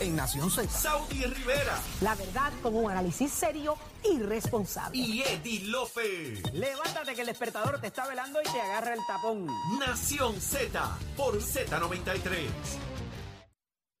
en 0.00 0.16
Nación 0.16 0.50
Z. 0.50 0.68
Saudi 0.70 1.24
Rivera 1.24 1.78
La 2.00 2.14
verdad 2.14 2.52
con 2.62 2.74
un 2.76 2.90
análisis 2.90 3.30
serio 3.32 3.76
y 4.04 4.18
responsable. 4.20 4.96
y 4.98 5.22
Eddie 5.22 5.64
Lofe. 5.66 6.42
Levántate 6.52 7.14
que 7.14 7.20
el 7.20 7.26
despertador 7.26 7.80
te 7.80 7.88
está 7.88 8.06
velando 8.06 8.40
y 8.40 8.44
te 8.44 8.60
agarra 8.60 8.94
el 8.94 9.00
tapón. 9.06 9.46
Nación 9.78 10.40
Z 10.40 10.98
por 11.16 11.38
Z93. 11.40 12.48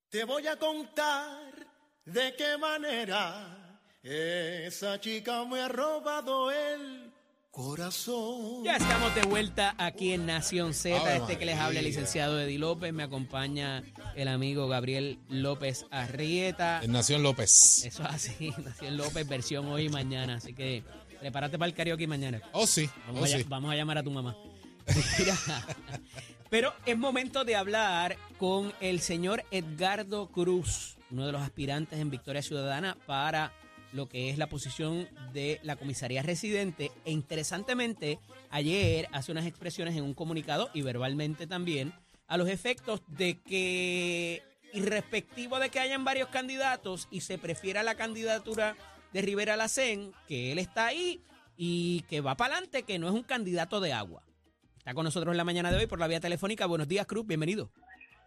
Te 0.08 0.24
voy 0.24 0.46
a 0.46 0.58
contar 0.58 1.66
de 2.04 2.34
qué 2.36 2.56
manera 2.56 3.78
esa 4.02 5.00
chica 5.00 5.44
me 5.44 5.60
ha 5.60 5.68
robado 5.68 6.50
el 6.50 7.05
corazón. 7.56 8.64
Ya 8.64 8.76
estamos 8.76 9.14
de 9.14 9.22
vuelta 9.22 9.74
aquí 9.78 10.12
en 10.12 10.26
Nación 10.26 10.74
Z. 10.74 11.00
Ave 11.00 11.16
este 11.16 11.38
que 11.38 11.46
les 11.46 11.56
habla 11.58 11.78
el 11.78 11.86
licenciado 11.86 12.38
Eddie 12.38 12.58
López. 12.58 12.92
Me 12.92 13.02
acompaña 13.02 13.82
el 14.14 14.28
amigo 14.28 14.68
Gabriel 14.68 15.18
López 15.30 15.86
Arrieta. 15.90 16.80
En 16.82 16.92
Nación 16.92 17.22
López. 17.22 17.82
Eso 17.86 18.02
es 18.02 18.08
así, 18.10 18.52
Nación 18.64 18.98
López, 18.98 19.26
versión 19.26 19.66
hoy 19.68 19.86
y 19.86 19.88
mañana. 19.88 20.34
Así 20.34 20.52
que 20.52 20.84
prepárate 21.18 21.58
para 21.58 21.70
el 21.70 21.74
karaoke 21.74 22.06
mañana. 22.06 22.42
Oh, 22.52 22.66
sí. 22.66 22.90
Vamos, 23.06 23.22
Oh, 23.22 23.24
a, 23.24 23.28
sí. 23.38 23.44
vamos 23.48 23.72
a 23.72 23.74
llamar 23.74 23.96
a 23.96 24.02
tu 24.02 24.10
mamá. 24.10 24.36
Mira. 25.18 25.34
Pero 26.50 26.74
es 26.84 26.98
momento 26.98 27.44
de 27.46 27.56
hablar 27.56 28.18
con 28.38 28.70
el 28.82 29.00
señor 29.00 29.42
Edgardo 29.50 30.28
Cruz, 30.28 30.98
uno 31.10 31.24
de 31.24 31.32
los 31.32 31.40
aspirantes 31.40 31.98
en 32.00 32.10
Victoria 32.10 32.42
Ciudadana 32.42 32.98
para 33.06 33.50
lo 33.96 34.08
que 34.08 34.30
es 34.30 34.38
la 34.38 34.48
posición 34.48 35.08
de 35.32 35.58
la 35.62 35.76
comisaría 35.76 36.22
residente. 36.22 36.92
E 37.04 37.10
interesantemente, 37.10 38.18
ayer 38.50 39.08
hace 39.12 39.32
unas 39.32 39.46
expresiones 39.46 39.96
en 39.96 40.04
un 40.04 40.14
comunicado 40.14 40.70
y 40.74 40.82
verbalmente 40.82 41.46
también 41.46 41.92
a 42.28 42.36
los 42.36 42.48
efectos 42.48 43.00
de 43.08 43.40
que, 43.40 44.42
irrespectivo 44.72 45.58
de 45.58 45.70
que 45.70 45.80
hayan 45.80 46.04
varios 46.04 46.28
candidatos 46.28 47.08
y 47.10 47.22
se 47.22 47.38
prefiera 47.38 47.82
la 47.82 47.94
candidatura 47.94 48.76
de 49.12 49.22
Rivera 49.22 49.56
Lacén, 49.56 50.12
que 50.28 50.52
él 50.52 50.58
está 50.58 50.86
ahí 50.86 51.22
y 51.56 52.02
que 52.02 52.20
va 52.20 52.36
para 52.36 52.54
adelante, 52.54 52.82
que 52.82 52.98
no 52.98 53.08
es 53.08 53.14
un 53.14 53.22
candidato 53.22 53.80
de 53.80 53.92
agua. 53.92 54.22
Está 54.78 54.94
con 54.94 55.04
nosotros 55.04 55.32
en 55.32 55.38
la 55.38 55.44
mañana 55.44 55.72
de 55.72 55.78
hoy 55.78 55.86
por 55.86 55.98
la 55.98 56.06
vía 56.06 56.20
telefónica. 56.20 56.66
Buenos 56.66 56.86
días, 56.86 57.06
Cruz, 57.06 57.26
bienvenido. 57.26 57.70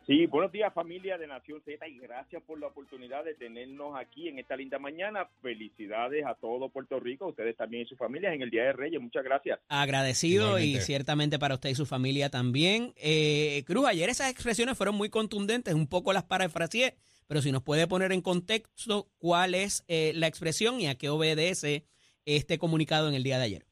Sí, 0.10 0.26
buenos 0.26 0.52
días 0.52 0.74
familia 0.74 1.20
de 1.20 1.28
Nación 1.28 1.62
Z 1.64 1.88
y 1.88 2.00
gracias 2.00 2.42
por 2.42 2.60
la 2.60 2.66
oportunidad 2.66 3.24
de 3.24 3.36
tenernos 3.36 3.96
aquí 3.96 4.28
en 4.28 4.40
esta 4.40 4.56
linda 4.56 4.80
mañana. 4.80 5.30
Felicidades 5.40 6.26
a 6.26 6.34
todo 6.34 6.70
Puerto 6.70 7.00
Rico, 7.00 7.26
a 7.26 7.28
ustedes 7.28 7.56
también 7.56 7.84
y 7.84 7.86
sus 7.86 8.00
familias 8.00 8.34
en 8.34 8.42
el 8.42 8.50
Día 8.50 8.64
de 8.64 8.74
Reyes. 8.74 9.00
Muchas 9.00 9.24
gracias. 9.24 9.60
Agradecido 9.68 10.58
y 10.58 10.78
ciertamente 10.78 11.38
para 11.38 11.54
usted 11.54 11.70
y 11.70 11.76
su 11.76 11.86
familia 11.86 12.32
también. 12.32 12.92
Eh, 12.96 13.64
Cruz, 13.68 13.86
ayer 13.86 14.10
esas 14.10 14.32
expresiones 14.32 14.76
fueron 14.76 14.96
muy 14.96 15.10
contundentes, 15.12 15.76
un 15.76 15.86
poco 15.86 16.12
las 16.12 16.24
parafraseé, 16.24 16.96
pero 17.28 17.44
si 17.44 17.52
nos 17.52 17.62
puede 17.62 17.86
poner 17.86 18.12
en 18.12 18.22
contexto 18.22 19.12
cuál 19.20 19.54
es 19.54 19.86
eh, 19.88 20.14
la 20.16 20.26
expresión 20.26 20.82
y 20.82 20.88
a 20.88 20.96
qué 20.96 21.10
obedece 21.10 21.86
este 22.26 22.58
comunicado 22.58 23.10
en 23.10 23.14
el 23.14 23.22
día 23.22 23.38
de 23.38 23.44
ayer. 23.44 23.69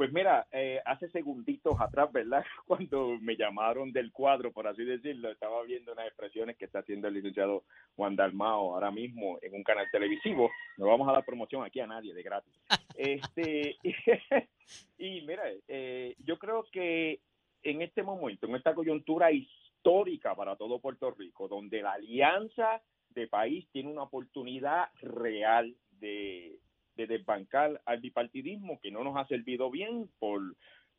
Pues 0.00 0.14
mira, 0.14 0.46
eh, 0.50 0.80
hace 0.86 1.10
segunditos 1.10 1.78
atrás, 1.78 2.10
¿verdad? 2.10 2.42
Cuando 2.66 3.18
me 3.20 3.36
llamaron 3.36 3.92
del 3.92 4.10
cuadro, 4.12 4.50
por 4.50 4.66
así 4.66 4.82
decirlo, 4.82 5.30
estaba 5.30 5.62
viendo 5.64 5.92
unas 5.92 6.06
expresiones 6.06 6.56
que 6.56 6.64
está 6.64 6.78
haciendo 6.78 7.06
el 7.06 7.12
licenciado 7.12 7.64
Juan 7.96 8.16
Dalmao 8.16 8.72
ahora 8.72 8.90
mismo 8.90 9.38
en 9.42 9.54
un 9.54 9.62
canal 9.62 9.86
televisivo. 9.92 10.50
No 10.78 10.86
vamos 10.86 11.06
a 11.06 11.12
dar 11.12 11.24
promoción 11.26 11.64
aquí 11.64 11.80
a 11.80 11.86
nadie 11.86 12.14
de 12.14 12.22
gratis. 12.22 12.58
Este, 12.96 13.76
y 14.96 15.20
mira, 15.20 15.42
eh, 15.68 16.16
yo 16.24 16.38
creo 16.38 16.64
que 16.72 17.20
en 17.62 17.82
este 17.82 18.02
momento, 18.02 18.46
en 18.46 18.56
esta 18.56 18.74
coyuntura 18.74 19.30
histórica 19.30 20.34
para 20.34 20.56
todo 20.56 20.80
Puerto 20.80 21.10
Rico, 21.10 21.46
donde 21.46 21.82
la 21.82 21.92
alianza 21.92 22.80
de 23.10 23.26
país 23.26 23.68
tiene 23.70 23.90
una 23.90 24.04
oportunidad 24.04 24.88
real 25.02 25.76
de, 25.90 26.58
de 27.00 27.16
desbancar 27.18 27.80
al 27.84 28.00
bipartidismo 28.00 28.78
que 28.80 28.90
no 28.90 29.02
nos 29.04 29.16
ha 29.16 29.26
servido 29.26 29.70
bien 29.70 30.08
por 30.18 30.40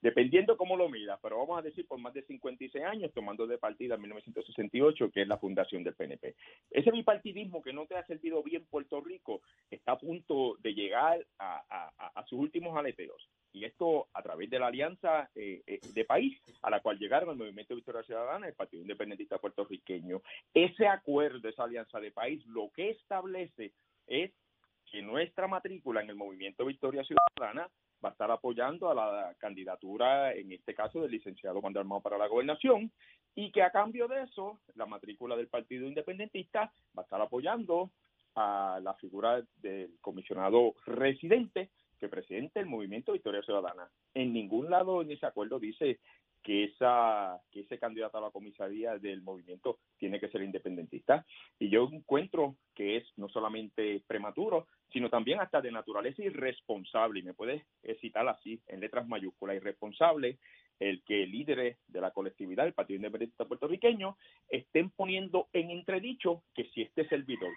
dependiendo 0.04 0.58
cómo 0.58 0.76
lo 0.78 0.90
midas, 0.90 1.20
pero 1.22 1.38
vamos 1.38 1.60
a 1.60 1.62
decir 1.62 1.86
por 1.88 2.00
más 2.00 2.12
de 2.16 2.24
56 2.24 2.84
años, 2.84 3.12
tomando 3.14 3.46
de 3.46 3.60
partida 3.60 3.94
en 3.94 4.02
1968, 4.02 5.12
que 5.12 5.22
es 5.22 5.28
la 5.28 5.38
fundación 5.38 5.84
del 5.84 5.94
PNP. 5.94 6.34
Ese 6.72 6.90
bipartidismo 6.90 7.62
que 7.62 7.72
no 7.72 7.86
te 7.86 7.96
ha 7.96 8.04
servido 8.08 8.42
bien 8.42 8.66
Puerto 8.66 9.00
Rico 9.00 9.42
está 9.70 9.92
a 9.92 10.00
punto 10.00 10.56
de 10.60 10.74
llegar 10.74 11.24
a- 11.38 11.92
a 12.16 12.26
sus 12.26 12.40
últimos 12.40 12.76
aleteos. 12.76 13.30
Y 13.54 13.64
esto 13.66 14.08
a 14.14 14.24
través 14.24 14.50
de 14.50 14.58
la 14.58 14.68
alianza 14.68 15.30
eh, 15.36 15.62
eh, 15.68 15.80
de 15.94 16.06
país 16.06 16.36
a 16.64 16.72
la 16.72 16.80
cual 16.82 16.98
llegaron 16.98 17.30
el 17.30 17.36
Movimiento 17.38 17.76
Victoria 17.76 18.02
Ciudadana 18.02 18.48
y 18.48 18.50
el 18.50 18.56
Partido 18.56 18.82
Independentista 18.82 19.38
Puertorriqueño. 19.38 20.22
Ese 20.52 20.88
acuerdo, 20.88 21.48
esa 21.48 21.66
alianza 21.66 22.00
de 22.00 22.10
país, 22.12 22.44
lo 22.48 22.72
que 22.74 22.90
establece 22.90 23.74
es 24.08 24.32
que 24.92 25.02
nuestra 25.02 25.48
matrícula 25.48 26.02
en 26.02 26.10
el 26.10 26.16
Movimiento 26.16 26.66
Victoria 26.66 27.04
Ciudadana 27.04 27.70
va 28.04 28.10
a 28.10 28.12
estar 28.12 28.30
apoyando 28.30 28.90
a 28.90 28.96
la 28.96 29.36
candidatura, 29.38 30.34
en 30.34 30.52
este 30.52 30.76
caso, 30.76 31.02
del 31.02 31.12
licenciado 31.12 31.62
Juan 31.62 31.74
Dalmau 31.74 32.02
para 32.02 32.18
la 32.18 32.28
gobernación, 32.28 32.92
y 33.34 33.52
que 33.52 33.64
a 33.64 33.72
cambio 33.72 34.08
de 34.08 34.24
eso, 34.24 34.60
la 34.76 34.86
matrícula 34.86 35.38
del 35.38 35.48
Partido 35.48 35.88
Independentista 35.88 36.74
va 36.98 37.02
a 37.02 37.06
estar 37.06 37.22
apoyando 37.22 37.92
a 38.36 38.80
la 38.82 38.94
figura 38.96 39.42
del 39.58 39.98
comisionado 40.02 40.74
residente 40.86 41.70
que 42.00 42.10
presente 42.10 42.60
el 42.60 42.66
Movimiento 42.66 43.14
Victoria 43.14 43.44
Ciudadana. 43.44 43.88
En 44.14 44.34
ningún 44.34 44.70
lado 44.70 45.02
en 45.02 45.12
ese 45.12 45.26
acuerdo 45.26 45.60
dice 45.60 46.00
que 46.44 46.74
ese 47.54 47.80
candidato 47.80 48.18
a 48.18 48.22
la 48.22 48.32
comisaría 48.32 48.98
del 48.98 49.22
movimiento 49.22 49.80
tiene 49.98 50.20
que 50.20 50.30
ser 50.30 50.42
independentista. 50.42 51.26
Y 51.60 51.70
yo 51.70 51.88
encuentro 51.92 52.56
que 52.74 52.98
es 52.98 53.08
no 53.18 53.30
solamente 53.30 54.04
prematuro 54.08 54.68
sino 54.92 55.10
también 55.10 55.40
hasta 55.40 55.62
de 55.62 55.72
naturaleza 55.72 56.22
irresponsable. 56.22 57.22
Y 57.22 57.24
me 57.24 57.34
puedes 57.34 57.64
citar 58.02 58.28
así 58.28 58.62
en 58.68 58.82
letras 58.82 59.08
mayúsculas 59.08 59.56
irresponsable 59.56 60.38
el 60.80 61.04
que 61.04 61.28
líderes 61.28 61.78
de 61.88 62.02
la 62.02 62.12
colectividad 62.12 62.64
del 62.64 62.74
Partido 62.74 62.98
Independentista 62.98 63.46
puertorriqueño 63.46 64.18
estén 64.50 64.90
poniendo 64.90 65.48
en 65.54 65.70
entredicho 65.70 66.44
que 66.56 66.66
si 66.74 66.82
este 66.82 67.08
servidor 67.08 67.52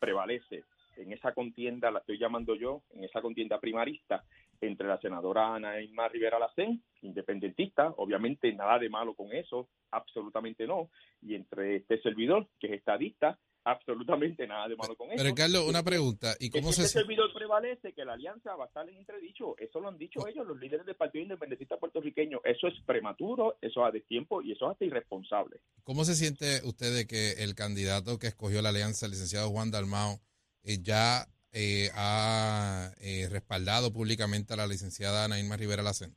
prevalece 0.00 0.64
en 0.96 1.12
esa 1.12 1.32
contienda, 1.32 1.90
la 1.90 2.00
estoy 2.00 2.18
llamando 2.18 2.54
yo, 2.54 2.82
en 2.90 3.04
esa 3.04 3.20
contienda 3.20 3.60
primarista 3.60 4.24
entre 4.60 4.86
la 4.88 5.00
senadora 5.00 5.54
Ana 5.54 5.80
Irma 5.80 6.08
Rivera 6.08 6.38
Lacén, 6.38 6.82
independentista, 7.02 7.94
obviamente 7.96 8.52
nada 8.52 8.78
de 8.78 8.88
malo 8.88 9.14
con 9.14 9.32
eso, 9.32 9.68
absolutamente 9.90 10.66
no, 10.66 10.90
y 11.22 11.34
entre 11.34 11.76
este 11.76 12.00
servidor, 12.02 12.48
que 12.58 12.68
es 12.68 12.72
estadista, 12.74 13.38
absolutamente 13.64 14.46
nada 14.46 14.68
de 14.68 14.76
malo 14.76 14.96
con 14.96 15.10
eso. 15.10 15.22
Pero, 15.22 15.34
Carlos, 15.34 15.68
una 15.68 15.82
pregunta. 15.82 16.34
¿Y 16.40 16.50
cómo 16.50 16.72
si 16.72 16.80
se... 16.80 16.86
este 16.86 16.98
servidor 17.00 17.32
prevalece, 17.34 17.92
que 17.92 18.04
la 18.04 18.14
alianza 18.14 18.54
va 18.56 18.64
a 18.64 18.66
estar 18.68 18.88
en 18.88 18.96
entredicho. 18.96 19.56
Eso 19.58 19.80
lo 19.80 19.88
han 19.88 19.98
dicho 19.98 20.26
ellos, 20.26 20.46
los 20.46 20.58
líderes 20.58 20.86
del 20.86 20.96
Partido 20.96 21.22
Independentista 21.22 21.76
puertorriqueño. 21.76 22.40
Eso 22.44 22.68
es 22.68 22.74
prematuro, 22.86 23.58
eso 23.60 23.82
es 23.82 23.88
a 23.88 23.92
destiempo 23.92 24.42
y 24.42 24.52
eso 24.52 24.66
es 24.66 24.72
hasta 24.72 24.84
irresponsable. 24.84 25.60
¿Cómo 25.84 26.04
se 26.04 26.14
siente 26.14 26.60
usted 26.64 26.94
de 26.94 27.06
que 27.06 27.44
el 27.44 27.54
candidato 27.54 28.18
que 28.18 28.28
escogió 28.28 28.62
la 28.62 28.70
alianza, 28.70 29.06
el 29.06 29.12
licenciado 29.12 29.50
Juan 29.50 29.70
Dalmao, 29.70 30.18
eh, 30.62 30.78
ya 30.82 31.26
eh, 31.52 31.90
ha 31.94 32.92
eh, 33.00 33.28
respaldado 33.30 33.92
públicamente 33.92 34.54
a 34.54 34.56
la 34.56 34.66
licenciada 34.66 35.24
Ana 35.24 35.38
Irma 35.38 35.56
Rivera 35.56 35.82
Lacen? 35.82 36.14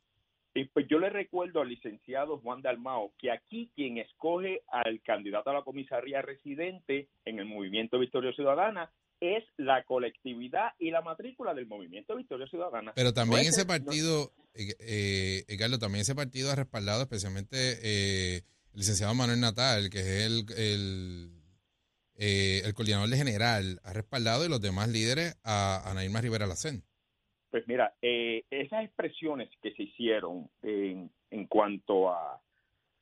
Y 0.54 0.66
pues 0.66 0.86
yo 0.90 1.00
le 1.00 1.10
recuerdo 1.10 1.62
al 1.62 1.70
licenciado 1.70 2.40
Juan 2.40 2.62
Dalmao 2.62 3.14
que 3.18 3.32
aquí 3.32 3.72
quien 3.74 3.98
escoge 3.98 4.62
al 4.68 5.02
candidato 5.02 5.50
a 5.50 5.54
la 5.54 5.64
comisaría 5.64 6.22
residente 6.22 7.08
en 7.24 7.40
el 7.40 7.46
movimiento 7.46 8.00
Victoria 8.00 8.34
Ciudadana 8.34 8.92
es 9.22 9.44
la 9.58 9.84
colectividad 9.84 10.72
y 10.80 10.90
la 10.90 11.02
matrícula 11.02 11.54
del 11.54 11.68
movimiento 11.68 12.16
Victoria 12.16 12.48
Ciudadana. 12.48 12.92
Pero 12.96 13.14
también 13.14 13.42
ese 13.42 13.66
partido, 13.66 14.34
eh, 14.56 14.74
eh, 14.80 15.44
eh, 15.48 15.58
Carlos, 15.58 15.80
también 15.80 16.02
ese 16.02 16.16
partido 16.16 16.52
ha 16.52 16.56
respaldado 16.56 17.04
especialmente 17.04 17.56
eh, 17.84 18.42
el 18.74 18.80
licenciado 18.80 19.14
Manuel 19.14 19.40
Natal, 19.40 19.90
que 19.92 20.00
es 20.00 20.26
el, 20.26 20.46
el, 20.58 21.41
eh, 22.22 22.62
el 22.64 22.74
coordinador 22.76 23.10
de 23.10 23.18
general, 23.18 23.80
ha 23.84 23.94
respaldado 23.94 24.46
y 24.46 24.50
los 24.50 24.62
demás 24.62 24.88
líderes 24.90 25.36
a 25.44 25.92
Irma 26.06 26.22
Rivera 26.22 26.46
Lacen. 26.46 26.84
Pues 27.50 27.68
mira, 27.68 27.96
eh, 28.02 28.44
esas 28.50 28.86
expresiones 28.86 29.50
que 29.62 29.74
se 29.74 29.84
hicieron 29.84 30.50
en, 30.62 31.12
en 31.32 31.48
cuanto 31.48 32.10
a, 32.10 32.40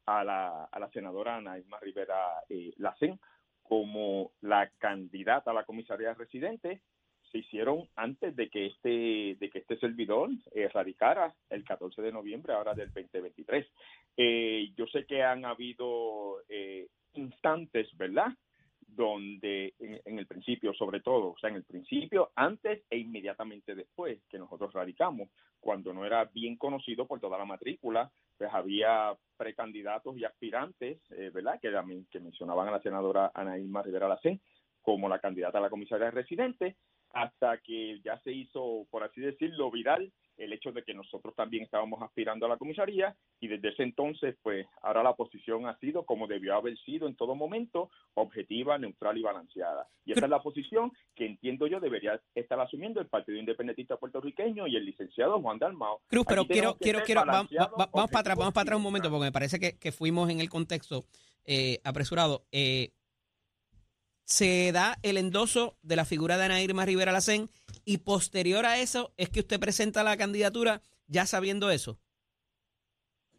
a, 0.07 0.23
la, 0.23 0.63
a 0.65 0.79
la 0.79 0.89
senadora 0.89 1.35
Ana 1.35 1.59
Irma 1.59 1.79
Rivera 1.79 2.17
eh, 2.49 2.73
Lacén 2.77 3.19
como 3.61 4.31
la 4.41 4.71
candidata 4.79 5.51
a 5.51 5.53
la 5.53 5.65
comisaría 5.65 6.15
residente 6.15 6.81
se 7.31 7.37
hicieron 7.37 7.87
antes 7.95 8.35
de 8.35 8.49
que 8.49 8.65
este 8.65 9.37
de 9.39 9.49
que 9.51 9.59
este 9.59 9.77
servidor 9.77 10.31
eh, 10.55 10.67
radicara 10.69 11.35
el 11.51 11.63
14 11.63 12.01
de 12.01 12.11
noviembre 12.11 12.53
ahora 12.53 12.73
del 12.73 12.91
2023. 12.91 13.67
Eh, 14.17 14.71
yo 14.75 14.87
sé 14.87 15.05
que 15.05 15.21
han 15.21 15.45
habido 15.45 16.41
eh, 16.49 16.87
instantes, 17.13 17.87
¿verdad? 17.97 18.29
Donde 18.95 19.73
en, 19.79 20.01
en 20.05 20.19
el 20.19 20.27
principio, 20.27 20.73
sobre 20.73 21.01
todo, 21.01 21.31
o 21.31 21.37
sea, 21.39 21.49
en 21.49 21.57
el 21.57 21.63
principio, 21.63 22.31
antes 22.35 22.83
e 22.89 22.97
inmediatamente 22.97 23.75
después 23.75 24.19
que 24.29 24.37
nosotros 24.37 24.73
radicamos, 24.73 25.29
cuando 25.59 25.93
no 25.93 26.05
era 26.05 26.25
bien 26.25 26.55
conocido 26.55 27.05
por 27.05 27.19
toda 27.19 27.37
la 27.37 27.45
matrícula 27.45 28.11
pues 28.39 28.49
había 28.53 29.13
precandidatos 29.35 30.17
y 30.17 30.23
aspirantes, 30.23 30.99
eh, 31.11 31.29
¿verdad? 31.33 31.59
Que, 31.61 31.69
que 32.09 32.19
mencionaban 32.21 32.69
a 32.69 32.71
la 32.71 32.81
senadora 32.81 33.31
Ana 33.35 33.57
Irma 33.57 33.83
Rivera 33.83 34.07
Lacén 34.07 34.39
como 34.81 35.09
la 35.09 35.19
candidata 35.19 35.57
a 35.57 35.61
la 35.61 35.69
comisaría 35.69 36.09
residente, 36.09 36.77
hasta 37.11 37.57
que 37.57 37.99
ya 38.01 38.17
se 38.19 38.31
hizo, 38.31 38.87
por 38.89 39.03
así 39.03 39.19
decirlo, 39.19 39.69
viral 39.69 40.11
el 40.39 40.53
hecho 40.53 40.71
de 40.71 40.83
que 40.83 40.93
nosotros 40.93 41.35
también 41.35 41.63
estábamos 41.63 42.01
aspirando 42.01 42.45
a 42.45 42.49
la 42.49 42.57
comisaría 42.57 43.15
y 43.39 43.47
desde 43.47 43.69
ese 43.69 43.83
entonces, 43.83 44.35
pues 44.41 44.65
ahora 44.81 45.03
la 45.03 45.13
posición 45.15 45.67
ha 45.67 45.77
sido 45.79 46.03
como 46.05 46.27
debió 46.27 46.55
haber 46.55 46.77
sido 46.79 47.07
en 47.07 47.15
todo 47.15 47.35
momento, 47.35 47.89
objetiva, 48.15 48.77
neutral 48.77 49.17
y 49.17 49.21
balanceada. 49.21 49.87
Y 50.05 50.13
esa 50.13 50.25
es 50.25 50.29
la 50.31 50.41
posición 50.41 50.91
que 51.15 51.25
entiendo 51.25 51.67
yo 51.67 51.79
debería 51.79 52.19
estar 52.33 52.59
asumiendo 52.59 52.99
el 53.01 53.07
Partido 53.07 53.37
Independentista 53.37 53.97
Puertorriqueño 53.97 54.65
y 54.67 54.75
el 54.75 54.85
licenciado 54.85 55.41
Juan 55.41 55.59
Dalmao. 55.59 56.01
Cruz, 56.07 56.25
pero 56.27 56.45
quiero, 56.45 56.75
quiero, 56.77 56.99
quiero, 57.03 57.21
va- 57.21 57.25
va- 57.25 57.31
balanceados, 57.33 57.71
va- 57.79 57.89
vamos 57.93 58.09
para 58.11 58.21
atrás, 58.21 58.37
vamos 58.37 58.53
para 58.53 58.61
atrás 58.63 58.77
un 58.77 58.83
momento, 58.83 59.09
porque 59.09 59.25
me 59.25 59.31
parece 59.31 59.59
que, 59.59 59.77
que 59.77 59.91
fuimos 59.91 60.29
en 60.29 60.39
el 60.39 60.49
contexto 60.49 61.05
eh, 61.45 61.79
apresurado. 61.83 62.43
Eh, 62.51 62.91
se 64.29 64.71
da 64.71 64.97
el 65.01 65.17
endoso 65.17 65.75
de 65.81 65.95
la 65.95 66.05
figura 66.05 66.37
de 66.37 66.45
Ana 66.45 66.61
Irma 66.61 66.85
Rivera 66.85 67.11
Lacén 67.11 67.49
y 67.83 67.97
posterior 67.97 68.63
a 68.67 68.79
eso 68.79 69.11
es 69.17 69.29
que 69.29 69.39
usted 69.39 69.59
presenta 69.59 70.03
la 70.03 70.17
candidatura 70.17 70.83
ya 71.07 71.25
sabiendo 71.25 71.71
eso. 71.71 71.99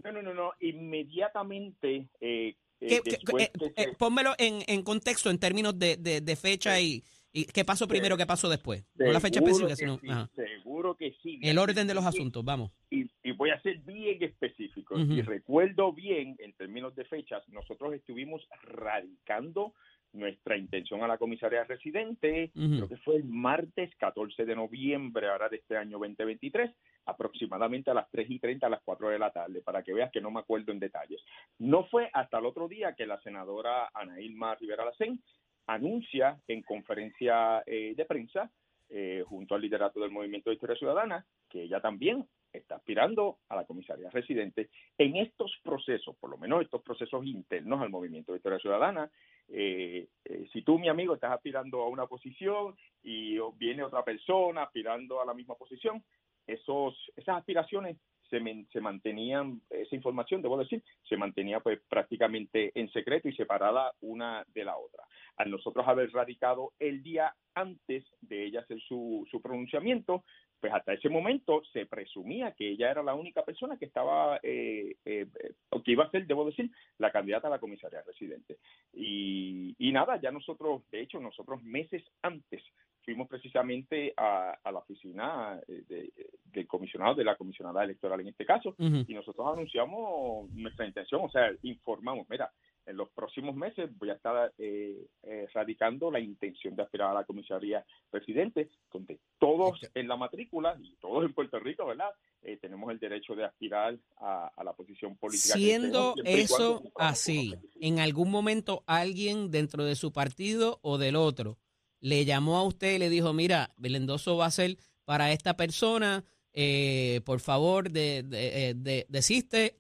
No, 0.02 0.10
no, 0.10 0.20
no, 0.20 0.34
no. 0.34 0.50
Inmediatamente. 0.60 2.08
Eh, 2.20 2.56
eh, 2.81 2.88
¿Qué- 2.88 3.00
qué- 3.04 3.10
después 3.12 3.44
eh, 3.44 3.52
eh, 3.76 3.84
se- 3.84 3.92
pónmelo 3.96 4.34
en, 4.38 4.62
en 4.66 4.82
contexto 4.82 5.31
en 5.31 5.38
términos 5.38 5.78
de, 5.78 5.96
de- 5.96 6.20
de 6.22 6.37
fecha 6.37 6.81
y, 6.81 7.04
y 7.32 7.44
qué 7.44 7.64
pasó 7.64 7.87
primero, 7.87 8.16
qué 8.16 8.26
pasó 8.26 8.48
después. 8.48 8.84
No 8.96 9.12
la 9.12 9.20
fecha 9.20 9.38
específica, 9.38 9.76
sino 9.76 10.00
sí, 10.00 10.08
ajá. 10.08 10.28
seguro 10.34 10.96
que 10.96 11.14
sí. 11.22 11.38
el 11.42 11.58
orden 11.58 11.87
de 11.87 11.94
los 11.94 12.04
asuntos, 12.04 12.44
vamos. 12.44 12.72
Y, 12.90 13.08
y 13.22 13.31
voy 13.32 13.50
a 13.50 13.62
ser 13.62 13.78
bien 13.78 14.20
específico. 14.25 14.94
Ujú. 14.96 15.12
Y 15.12 15.22
recuerdo 15.22 15.92
bien, 15.92 16.34
en 16.40 16.52
términos 16.54 16.96
de 16.96 17.04
fechas, 17.04 17.44
nosotros 17.48 17.94
estuvimos 17.94 18.42
radicando 18.62 19.75
nuestra 20.12 20.56
intención 20.56 21.02
a 21.02 21.08
la 21.08 21.18
comisaría 21.18 21.64
residente, 21.64 22.50
creo 22.52 22.88
que 22.88 22.96
fue 22.98 23.16
el 23.16 23.24
martes 23.24 23.94
14 23.96 24.44
de 24.44 24.56
noviembre, 24.56 25.28
ahora 25.28 25.48
de 25.48 25.56
este 25.56 25.76
año 25.76 25.98
2023, 25.98 26.70
aproximadamente 27.06 27.90
a 27.90 27.94
las 27.94 28.10
3 28.10 28.30
y 28.30 28.38
30, 28.38 28.66
a 28.66 28.70
las 28.70 28.82
4 28.82 29.08
de 29.08 29.18
la 29.18 29.30
tarde, 29.30 29.62
para 29.62 29.82
que 29.82 29.94
veas 29.94 30.10
que 30.10 30.20
no 30.20 30.30
me 30.30 30.40
acuerdo 30.40 30.72
en 30.72 30.80
detalles. 30.80 31.22
No 31.58 31.84
fue 31.84 32.10
hasta 32.12 32.38
el 32.38 32.46
otro 32.46 32.68
día 32.68 32.94
que 32.94 33.06
la 33.06 33.20
senadora 33.20 33.90
Ana 33.94 34.20
Irma 34.20 34.54
Rivera 34.56 34.84
Lacén 34.84 35.20
anuncia 35.66 36.40
en 36.48 36.62
conferencia 36.62 37.62
eh, 37.66 37.94
de 37.96 38.04
prensa, 38.04 38.50
eh, 38.88 39.22
junto 39.26 39.54
al 39.54 39.60
liderato 39.60 40.00
del 40.00 40.10
Movimiento 40.10 40.50
de 40.50 40.54
Historia 40.54 40.76
Ciudadana, 40.76 41.24
que 41.48 41.62
ella 41.62 41.80
también 41.80 42.26
está 42.52 42.76
aspirando 42.76 43.38
a 43.49 43.56
la 43.56 43.64
comisaría 43.64 44.11
residente. 44.11 44.70
En 44.99 45.17
estos 45.17 45.52
procesos, 45.62 46.17
por 46.17 46.31
lo 46.31 46.38
menos 46.38 46.62
estos 46.62 46.82
procesos 46.82 47.25
internos 47.26 47.81
al 47.81 47.91
Movimiento 47.91 48.32
de 48.32 48.38
Historia 48.38 48.58
Ciudadana, 48.58 49.11
eh, 49.49 50.08
eh, 50.25 50.49
si 50.52 50.62
tú, 50.62 50.79
mi 50.79 50.88
amigo, 50.88 51.14
estás 51.14 51.32
aspirando 51.32 51.82
a 51.82 51.88
una 51.88 52.06
posición 52.06 52.76
y 53.02 53.38
viene 53.56 53.82
otra 53.82 54.05
persona 54.05 54.62
aspirando 54.64 55.20
a 55.20 55.25
la 55.26 55.35
misma 55.35 55.55
posición, 55.55 56.02
esos, 56.47 56.94
esas 57.17 57.38
aspiraciones 57.38 57.97
se, 58.29 58.41
men- 58.41 58.67
se 58.73 58.81
mantenían, 58.81 59.61
esa 59.70 59.94
información, 59.97 60.41
debo 60.41 60.56
decir, 60.56 60.82
se 61.08 61.17
mantenía 61.17 61.61
pues 61.61 61.81
prácticamente 61.88 62.70
en 62.79 62.91
secreto 62.93 63.29
y 63.29 63.35
separada 63.35 63.93
una 64.00 64.44
de 64.55 64.64
la 64.64 64.76
otra. 64.76 65.05
Al 65.37 65.50
nosotros 65.50 65.87
haber 65.87 66.11
radicado 66.12 66.73
el 66.79 67.02
día 67.02 67.35
antes 67.55 68.05
de 68.20 68.47
ella 68.47 68.61
hacer 68.61 68.81
su, 68.82 69.26
su 69.31 69.41
pronunciamiento, 69.41 70.25
pues 70.60 70.72
hasta 70.72 70.92
ese 70.92 71.08
momento 71.08 71.62
se 71.72 71.86
presumía 71.86 72.52
que 72.52 72.68
ella 72.68 72.90
era 72.90 73.02
la 73.02 73.14
única 73.14 73.42
persona 73.44 73.78
que 73.78 73.86
estaba, 73.86 74.38
eh, 74.42 74.96
eh, 75.04 75.26
eh, 75.42 75.52
que 75.84 75.92
iba 75.92 76.04
a 76.04 76.10
ser, 76.10 76.26
debo 76.26 76.44
decir, 76.44 76.70
la 76.98 77.10
candidata 77.10 77.46
a 77.48 77.50
la 77.50 77.58
comisaría 77.58 78.02
residente. 78.02 78.58
Y, 78.92 79.74
y 79.78 79.92
nada, 79.92 80.20
ya 80.20 80.30
nosotros, 80.30 80.82
de 80.90 81.00
hecho, 81.00 81.20
nosotros 81.20 81.62
meses 81.62 82.02
antes 82.22 82.62
fuimos 83.02 83.28
precisamente 83.28 84.12
a, 84.16 84.58
a 84.62 84.72
la 84.72 84.80
oficina 84.80 85.58
eh, 85.66 85.82
de- 85.88 86.12
del 86.52 86.66
comisionado, 86.66 87.14
de 87.14 87.24
la 87.24 87.36
comisionada 87.36 87.82
electoral 87.84 88.20
en 88.20 88.28
este 88.28 88.44
caso, 88.44 88.74
y 89.08 89.14
nosotros 89.14 89.46
anunciamos 89.52 90.50
nuestra 90.50 90.84
intención, 90.86 91.22
o 91.24 91.30
sea, 91.30 91.50
informamos, 91.62 92.28
mira, 92.28 92.50
en 92.86 92.96
los 92.96 93.08
próximos 93.10 93.54
meses 93.54 93.88
voy 93.98 94.10
a 94.10 94.14
estar 94.14 94.52
eh, 94.58 95.06
eh, 95.22 95.46
radicando 95.54 96.10
la 96.10 96.18
intención 96.18 96.74
de 96.74 96.82
aspirar 96.82 97.10
a 97.10 97.14
la 97.14 97.24
comisaría 97.24 97.84
residente, 98.12 98.68
donde 98.92 99.18
todos 99.40 99.81
en 99.94 100.06
la 100.06 100.16
matrícula 100.16 100.78
y 100.81 100.94
todos 101.00 101.25
en 101.25 101.32
Puerto 101.34 101.58
Rico, 101.58 101.87
¿verdad? 101.87 102.10
Eh, 102.42 102.56
tenemos 102.58 102.90
el 102.92 102.98
derecho 103.00 103.34
de 103.34 103.44
aspirar 103.44 103.98
a, 104.19 104.52
a 104.56 104.62
la 104.64 104.72
posición 104.75 105.16
política. 105.16 105.54
Siendo 105.54 106.14
eso 106.25 106.82
así, 106.96 107.54
en 107.81 107.98
algún 107.98 108.31
momento 108.31 108.84
alguien 108.87 109.50
dentro 109.50 109.84
de 109.84 109.96
su 109.96 110.12
partido 110.12 110.78
o 110.82 110.98
del 110.98 111.16
otro 111.16 111.58
le 112.00 112.25
llamó 112.25 112.56
a 112.58 112.62
usted 112.62 112.94
y 112.94 112.98
le 112.98 113.08
dijo, 113.10 113.32
mira, 113.32 113.75
el 113.82 113.96
endoso 113.96 114.37
va 114.37 114.46
a 114.46 114.50
ser 114.50 114.76
para 115.04 115.32
esta 115.32 115.56
persona, 115.56 116.25
eh, 116.52 117.20
por 117.25 117.40
favor, 117.40 117.90
de, 117.90 118.22
de- 118.22 118.70
eh, 118.70 118.75
de- 118.75 119.06
desiste, 119.08 119.76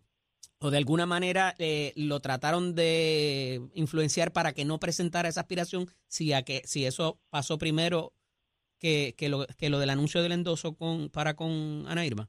o 0.58 0.70
de 0.70 0.76
alguna 0.76 1.06
manera 1.06 1.54
eh, 1.58 1.92
lo 1.96 2.20
trataron 2.20 2.74
de 2.74 3.62
influenciar 3.74 4.32
para 4.32 4.52
que 4.52 4.64
no 4.66 4.78
presentara 4.78 5.28
esa 5.28 5.40
aspiración, 5.40 5.86
si, 6.08 6.32
a 6.34 6.42
que, 6.42 6.60
si 6.66 6.84
eso 6.84 7.18
pasó 7.30 7.56
primero 7.56 8.12
que, 8.80 9.14
que, 9.16 9.28
lo, 9.28 9.46
que 9.58 9.70
lo 9.70 9.78
del 9.78 9.90
anuncio 9.90 10.22
del 10.22 10.32
endoso 10.32 10.74
con, 10.74 11.10
para 11.10 11.34
con 11.34 11.84
Ana 11.86 12.04
Irma. 12.04 12.28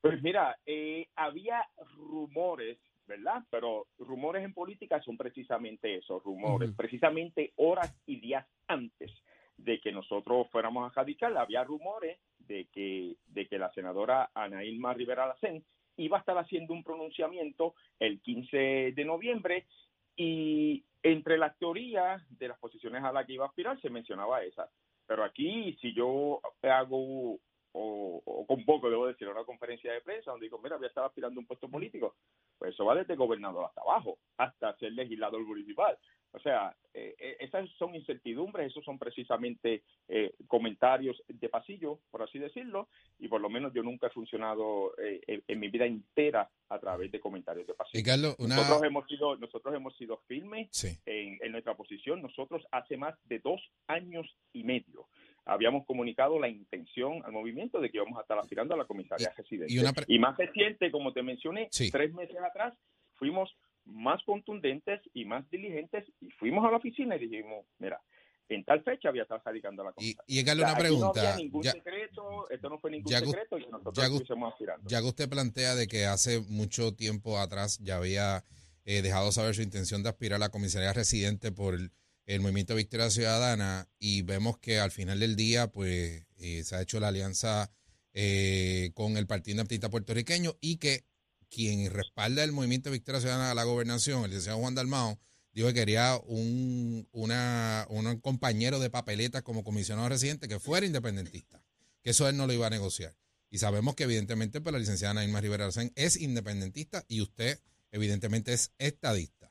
Pues 0.00 0.22
mira, 0.22 0.56
eh, 0.64 1.08
había 1.16 1.66
rumores, 1.96 2.78
¿verdad? 3.06 3.42
Pero 3.50 3.88
rumores 3.98 4.44
en 4.44 4.54
política 4.54 5.02
son 5.02 5.16
precisamente 5.16 5.96
eso, 5.96 6.20
rumores. 6.20 6.70
Precisamente 6.76 7.52
horas 7.56 7.92
y 8.06 8.20
días 8.20 8.46
antes 8.68 9.10
de 9.58 9.80
que 9.80 9.90
nosotros 9.90 10.46
fuéramos 10.50 10.90
a 10.90 10.94
radical, 10.94 11.36
había 11.36 11.64
rumores 11.64 12.18
de 12.38 12.66
que, 12.72 13.16
de 13.26 13.48
que 13.48 13.58
la 13.58 13.72
senadora 13.72 14.30
Ana 14.34 14.62
Irma 14.64 14.94
Rivera 14.94 15.26
Lacén 15.26 15.64
iba 15.96 16.18
a 16.18 16.20
estar 16.20 16.38
haciendo 16.38 16.72
un 16.72 16.84
pronunciamiento 16.84 17.74
el 17.98 18.20
15 18.20 18.92
de 18.94 19.04
noviembre 19.04 19.66
y 20.14 20.84
entre 21.02 21.38
las 21.38 21.56
teorías 21.58 22.22
de 22.38 22.48
las 22.48 22.58
posiciones 22.58 23.02
a 23.02 23.12
las 23.12 23.26
que 23.26 23.34
iba 23.34 23.44
a 23.44 23.48
aspirar 23.48 23.80
se 23.80 23.90
mencionaba 23.90 24.42
esa. 24.42 24.68
Pero 25.06 25.24
aquí, 25.24 25.76
si 25.80 25.94
yo 25.94 26.40
hago 26.62 27.38
o, 27.78 28.22
o 28.24 28.46
convoco, 28.46 28.88
debo 28.88 29.06
decir, 29.06 29.28
una 29.28 29.44
conferencia 29.44 29.92
de 29.92 30.00
prensa 30.00 30.30
donde 30.30 30.46
digo, 30.46 30.58
mira, 30.62 30.76
voy 30.76 30.86
a 30.86 30.88
estar 30.88 31.04
aspirando 31.04 31.38
a 31.38 31.42
un 31.42 31.46
puesto 31.46 31.68
político, 31.68 32.16
pues 32.58 32.72
eso 32.72 32.86
va 32.86 32.94
desde 32.94 33.16
gobernador 33.16 33.66
hasta 33.66 33.82
abajo, 33.82 34.18
hasta 34.38 34.76
ser 34.78 34.92
legislador 34.92 35.42
municipal. 35.42 35.98
O 36.36 36.40
sea, 36.40 36.76
eh, 36.92 37.14
eh, 37.18 37.36
esas 37.40 37.66
son 37.78 37.94
incertidumbres, 37.94 38.66
esos 38.66 38.84
son 38.84 38.98
precisamente 38.98 39.82
eh, 40.06 40.34
comentarios 40.46 41.22
de 41.28 41.48
pasillo, 41.48 41.98
por 42.10 42.22
así 42.22 42.38
decirlo, 42.38 42.88
y 43.18 43.26
por 43.28 43.40
lo 43.40 43.48
menos 43.48 43.72
yo 43.72 43.82
nunca 43.82 44.08
he 44.08 44.10
funcionado 44.10 44.92
eh, 44.98 45.22
en, 45.26 45.42
en 45.48 45.58
mi 45.60 45.68
vida 45.68 45.86
entera 45.86 46.50
a 46.68 46.78
través 46.78 47.10
de 47.10 47.20
comentarios 47.20 47.66
de 47.66 47.72
pasillo. 47.72 47.98
Y 48.00 48.02
Carlos, 48.04 48.36
una... 48.38 48.56
Nosotros 48.56 48.82
hemos 48.84 49.06
sido, 49.08 49.36
nosotros 49.36 49.74
hemos 49.74 49.96
sido 49.96 50.18
firmes 50.26 50.68
Sí. 50.72 50.88
en, 51.06 51.38
en 51.40 51.52
nuestra 51.52 51.74
posición. 51.74 52.20
Nosotros 52.20 52.66
hace 52.70 52.98
más 52.98 53.14
de 53.24 53.38
dos 53.38 53.60
años 53.86 54.26
y 54.52 54.62
medio 54.62 55.06
habíamos 55.46 55.86
comunicado 55.86 56.38
la 56.40 56.48
intención 56.48 57.22
al 57.24 57.32
movimiento 57.32 57.80
de 57.80 57.88
que 57.88 57.96
íbamos 57.98 58.18
a 58.18 58.22
estar 58.22 58.38
aspirando 58.38 58.74
a 58.74 58.76
la 58.76 58.84
comisaría 58.84 59.32
residente. 59.36 59.72
y 59.72 59.78
una 59.78 59.92
pre- 59.94 60.04
Y 60.08 60.18
más 60.18 60.36
reciente, 60.36 60.90
como 60.90 61.12
te 61.14 61.22
mencioné, 61.22 61.68
Sí. 61.70 61.90
tres 61.90 62.12
meses 62.12 62.36
atrás, 62.38 62.74
fuimos 63.14 63.56
más 63.86 64.22
contundentes 64.24 65.00
y 65.14 65.24
más 65.24 65.48
diligentes 65.50 66.04
y 66.20 66.30
fuimos 66.32 66.66
a 66.66 66.70
la 66.70 66.76
oficina 66.78 67.16
y 67.16 67.20
dijimos, 67.20 67.64
mira, 67.78 68.00
en 68.48 68.64
tal 68.64 68.82
fecha 68.84 69.10
voy 69.10 69.18
a 69.20 69.22
estar 69.22 69.40
radicando 69.44 69.82
a 69.82 69.86
la 69.86 69.90
Y, 69.98 70.14
comisaría. 70.14 70.40
y 70.40 70.44
Carlos, 70.44 70.64
O 70.64 70.68
sea, 70.68 70.74
una 70.74 70.78
aquí 70.78 70.82
No 70.94 70.98
pregunta. 70.98 71.20
había 71.32 71.36
ningún 71.44 71.62
Ya, 71.62 71.72
secreto, 71.72 72.50
esto 72.50 72.68
no 72.68 72.78
fue 72.78 72.90
ningún 72.92 73.10
ya 73.10 73.18
secreto 73.20 73.58
y 73.58 73.66
nosotros 73.66 73.94
ya 73.96 74.02
estuviésemos 74.04 74.52
aspirando. 74.52 74.88
ya 74.88 75.00
que 75.00 75.06
usted 75.06 75.28
plantea 75.28 75.74
de 75.74 75.86
que 75.88 76.06
hace 76.06 76.40
mucho 76.48 76.94
tiempo 76.94 77.38
atrás 77.38 77.78
ya 77.78 77.96
había 77.96 78.44
eh, 78.84 79.02
dejado 79.02 79.32
saber 79.32 79.54
su 79.54 79.62
intención 79.62 80.02
de 80.04 80.10
aspirar 80.10 80.36
a 80.36 80.38
la 80.46 80.48
comisaría 80.50 80.92
residente 80.92 81.50
por 81.50 81.74
el, 81.74 81.90
el 82.26 82.40
Movimiento 82.40 82.74
Victoria 82.76 83.10
Ciudadana 83.10 83.88
y 83.98 84.22
vemos 84.22 84.58
que 84.58 84.78
al 84.78 84.92
final 84.92 85.18
del 85.20 85.34
día 85.34 85.66
pues 85.68 86.24
eh, 86.38 86.62
se 86.62 86.76
ha 86.76 86.82
hecho 86.82 87.00
la 87.00 87.08
alianza 87.08 87.70
eh, 88.14 88.90
con 88.94 89.16
el 89.16 89.26
Partido 89.26 89.52
Independentista 89.54 89.90
Puertorriqueño 89.90 90.52
y 90.60 90.76
que 90.78 91.04
quien 91.50 91.90
respalda 91.90 92.44
el 92.44 92.52
Movimiento 92.52 92.90
Victoria 92.90 93.20
Ciudadana 93.20 93.50
a 93.50 93.54
la 93.54 93.64
gobernación, 93.64 94.24
el 94.24 94.30
licenciado 94.30 94.58
Juan 94.58 94.74
Dalmao, 94.74 95.18
dijo 95.52 95.68
que 95.68 95.74
quería 95.74 96.20
un, 96.26 97.08
una, 97.12 97.86
un 97.88 98.20
compañero 98.20 98.78
de 98.78 98.90
papeletas 98.90 99.42
como 99.42 99.64
comisionado 99.64 100.08
residente 100.08 100.48
que 100.48 100.60
fuera 100.60 100.86
independentista, 100.86 101.62
que 102.02 102.10
eso 102.10 102.28
él 102.28 102.36
no 102.36 102.46
lo 102.46 102.52
iba 102.52 102.66
a 102.66 102.70
negociar. 102.70 103.16
Y 103.50 103.58
sabemos 103.58 103.94
que 103.94 104.04
evidentemente 104.04 104.60
pues, 104.60 104.72
la 104.72 104.78
licenciada 104.78 105.14
Naima 105.14 105.40
Rivera 105.40 105.66
Arcén 105.66 105.92
es 105.94 106.16
independentista 106.16 107.04
y 107.08 107.22
usted 107.22 107.58
evidentemente 107.90 108.52
es 108.52 108.72
estadista. 108.78 109.50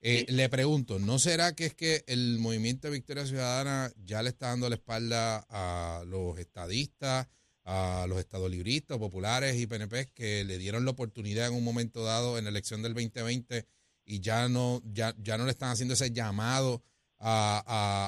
Eh, 0.00 0.26
Le 0.28 0.48
pregunto, 0.48 0.98
¿no 0.98 1.18
será 1.18 1.54
que 1.54 1.66
es 1.66 1.74
que 1.74 2.02
el 2.06 2.38
movimiento 2.38 2.88
de 2.88 2.94
Victoria 2.94 3.26
Ciudadana 3.26 3.92
ya 4.04 4.22
le 4.22 4.30
está 4.30 4.48
dando 4.48 4.68
la 4.68 4.76
espalda 4.76 5.46
a 5.48 6.02
los 6.06 6.38
estadistas 6.38 7.28
a 7.64 8.06
los 8.08 8.18
estadolibristas, 8.18 8.98
populares 8.98 9.56
y 9.56 9.66
PNP 9.66 10.06
que 10.14 10.44
le 10.44 10.58
dieron 10.58 10.84
la 10.84 10.90
oportunidad 10.90 11.48
en 11.48 11.54
un 11.54 11.64
momento 11.64 12.02
dado 12.02 12.38
en 12.38 12.44
la 12.44 12.50
elección 12.50 12.82
del 12.82 12.94
2020 12.94 13.66
y 14.04 14.20
ya 14.20 14.48
no, 14.48 14.82
ya, 14.84 15.14
ya 15.18 15.38
no 15.38 15.44
le 15.44 15.52
están 15.52 15.70
haciendo 15.70 15.94
ese 15.94 16.10
llamado 16.10 16.82
a, 17.18 17.62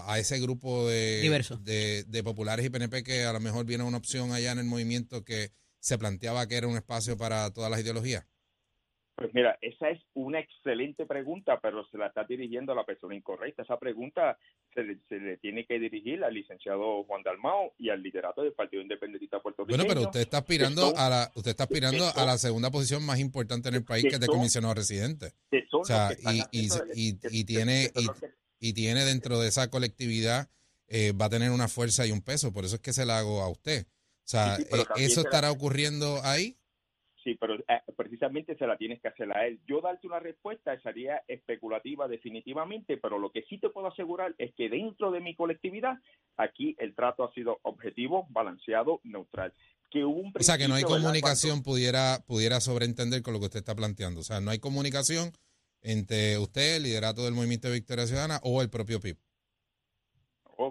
a, 0.07 0.13
a 0.13 0.19
ese 0.19 0.41
grupo 0.41 0.89
de, 0.89 1.21
de, 1.63 2.05
de 2.09 2.25
populares 2.25 2.67
y 2.67 2.71
PNP 2.71 3.05
que 3.05 3.25
a 3.25 3.33
lo 3.33 3.41
mejor 3.41 3.65
viene 3.65 3.85
una 3.85 3.99
opción 3.99 4.33
allá 4.33 4.53
en 4.53 4.59
el 4.59 4.65
movimiento 4.65 5.25
que 5.25 5.53
se 5.79 5.99
planteaba 5.99 6.49
que 6.49 6.57
era 6.57 6.67
un 6.67 6.77
espacio 6.77 7.17
para 7.17 7.53
todas 7.53 7.71
las 7.71 7.81
ideologías? 7.81 8.25
Pues 9.16 9.33
mira, 9.33 9.56
esa 9.62 9.90
es 9.90 10.00
una 10.14 10.40
excelente 10.40 11.06
pregunta, 11.06 11.61
pero 11.61 11.87
se 11.88 11.97
la 11.99 12.09
está 12.09 12.25
dirigiendo 12.25 12.73
a 12.73 12.75
la 12.75 12.85
persona 12.85 13.14
incorrecta. 13.14 13.62
Esa 13.62 13.78
pregunta 13.78 14.37
se 14.75 14.83
le, 14.83 14.99
se 15.09 15.18
le 15.21 15.37
tiene 15.37 15.64
que 15.66 15.78
dirigir 15.78 16.25
al 16.25 16.35
licenciado 16.35 17.04
Juan 17.04 17.23
Dalmao 17.23 17.75
y 17.78 17.90
al 17.90 18.02
liderato 18.02 18.42
del 18.42 18.54
Partido 18.54 18.83
Independentista 18.83 19.40
puertorriqueño. 19.40 19.85
Bueno, 19.85 19.88
pero 20.00 20.06
usted 20.09 20.21
está 20.21 20.38
aspirando 20.38 20.80
son- 20.90 20.99
a 20.99 21.09
la, 21.09 21.30
usted 21.37 21.50
está 21.52 21.62
aspirando 21.64 22.04
a 22.12 22.25
la 22.26 22.38
segunda 22.38 22.73
posición 22.73 23.06
más 23.06 23.21
importante 23.21 23.68
en 23.68 23.76
el 23.76 23.85
país, 23.85 24.02
que 24.02 24.09
que 24.11 24.14
es 24.16 24.21
de 24.21 24.26
comisionado 24.26 24.75
residente. 24.75 25.33
O 25.73 25.85
sea, 25.85 26.11
y- 26.33 26.42
y- 26.50 26.68
y- 27.30 27.44
tiene- 27.44 27.90
y- 28.59 28.73
tiene 28.73 29.04
dentro 29.04 29.38
de 29.38 29.49
esa 29.49 29.71
colectividad, 29.71 30.49
eh, 30.88 31.12
va 31.12 31.26
a 31.26 31.30
tener 31.30 31.50
una 31.52 31.68
fuerza 31.68 32.04
y 32.04 32.11
un 32.11 32.21
peso. 32.21 32.52
Por 32.52 32.64
eso 32.64 32.76
es 32.76 32.80
que 32.83 32.92
se 32.92 33.06
la 33.06 33.18
hago 33.18 33.42
a 33.42 33.49
usted. 33.49 33.87
O 33.87 34.26
sea, 34.26 34.56
Sí, 34.56 34.62
sí, 34.62 34.68
pero 34.71 34.83
eh, 34.83 34.87
¿eso 34.97 35.21
estará 35.21 35.52
ocurriendo 35.52 36.21
ahí? 36.25 36.56
Sí, 37.23 37.37
pero 37.40 37.54
precisamente 37.95 38.57
se 38.57 38.67
la 38.67 38.77
tienes 38.77 39.01
que 39.01 39.09
hacer 39.09 39.37
a 39.37 39.47
él. 39.47 39.61
Yo 39.67 39.81
darte 39.81 40.07
una 40.07 40.21
respuesta 40.21 40.79
sería 40.81 41.23
especulativa 41.29 42.09
definitivamente, 42.09 42.97
pero 42.97 43.19
lo 43.19 43.31
que 43.31 43.43
sí 43.43 43.59
te 43.59 43.71
puedo 43.71 43.89
asegurar 43.89 44.35
es 44.39 44.55
que 44.55 44.69
dentro 44.69 45.11
de 45.11 45.21
mi 45.21 45.35
colectividad, 45.35 45.99
aquí 46.37 46.77
el 46.79 46.95
trato 46.95 47.25
ha 47.25 47.33
sido 47.33 47.59
objetivo, 47.63 48.27
balanceado, 48.31 49.01
neutral. 49.05 49.53
Que 49.91 50.05
hubo 50.05 50.21
un 50.21 50.33
O 50.39 50.43
sea, 50.43 50.59
que 50.59 50.69
no 50.69 50.75
hay 50.75 50.83
comunicación 50.83 51.63
pudiera, 51.63 52.19
pudiera 52.27 52.61
sobreentender 52.61 53.23
con 53.23 53.33
lo 53.33 53.41
que 53.41 53.47
usted 53.47 53.61
está 53.61 53.75
planteando. 53.75 54.21
O 54.21 54.25
sea, 54.25 54.41
no 54.41 54.51
hay 54.51 54.59
comunicación 54.59 55.33
entre 55.85 56.39
usted, 56.39 56.77
el 56.77 56.85
liderato 56.85 57.25
del 57.25 57.35
Movimiento 57.35 57.69
de 57.69 57.75
Victoria 57.75 58.07
Ciudadana 58.07 58.41
o 58.43 58.63
el 58.63 58.71
propio 58.71 59.01
PIB. 59.01 59.19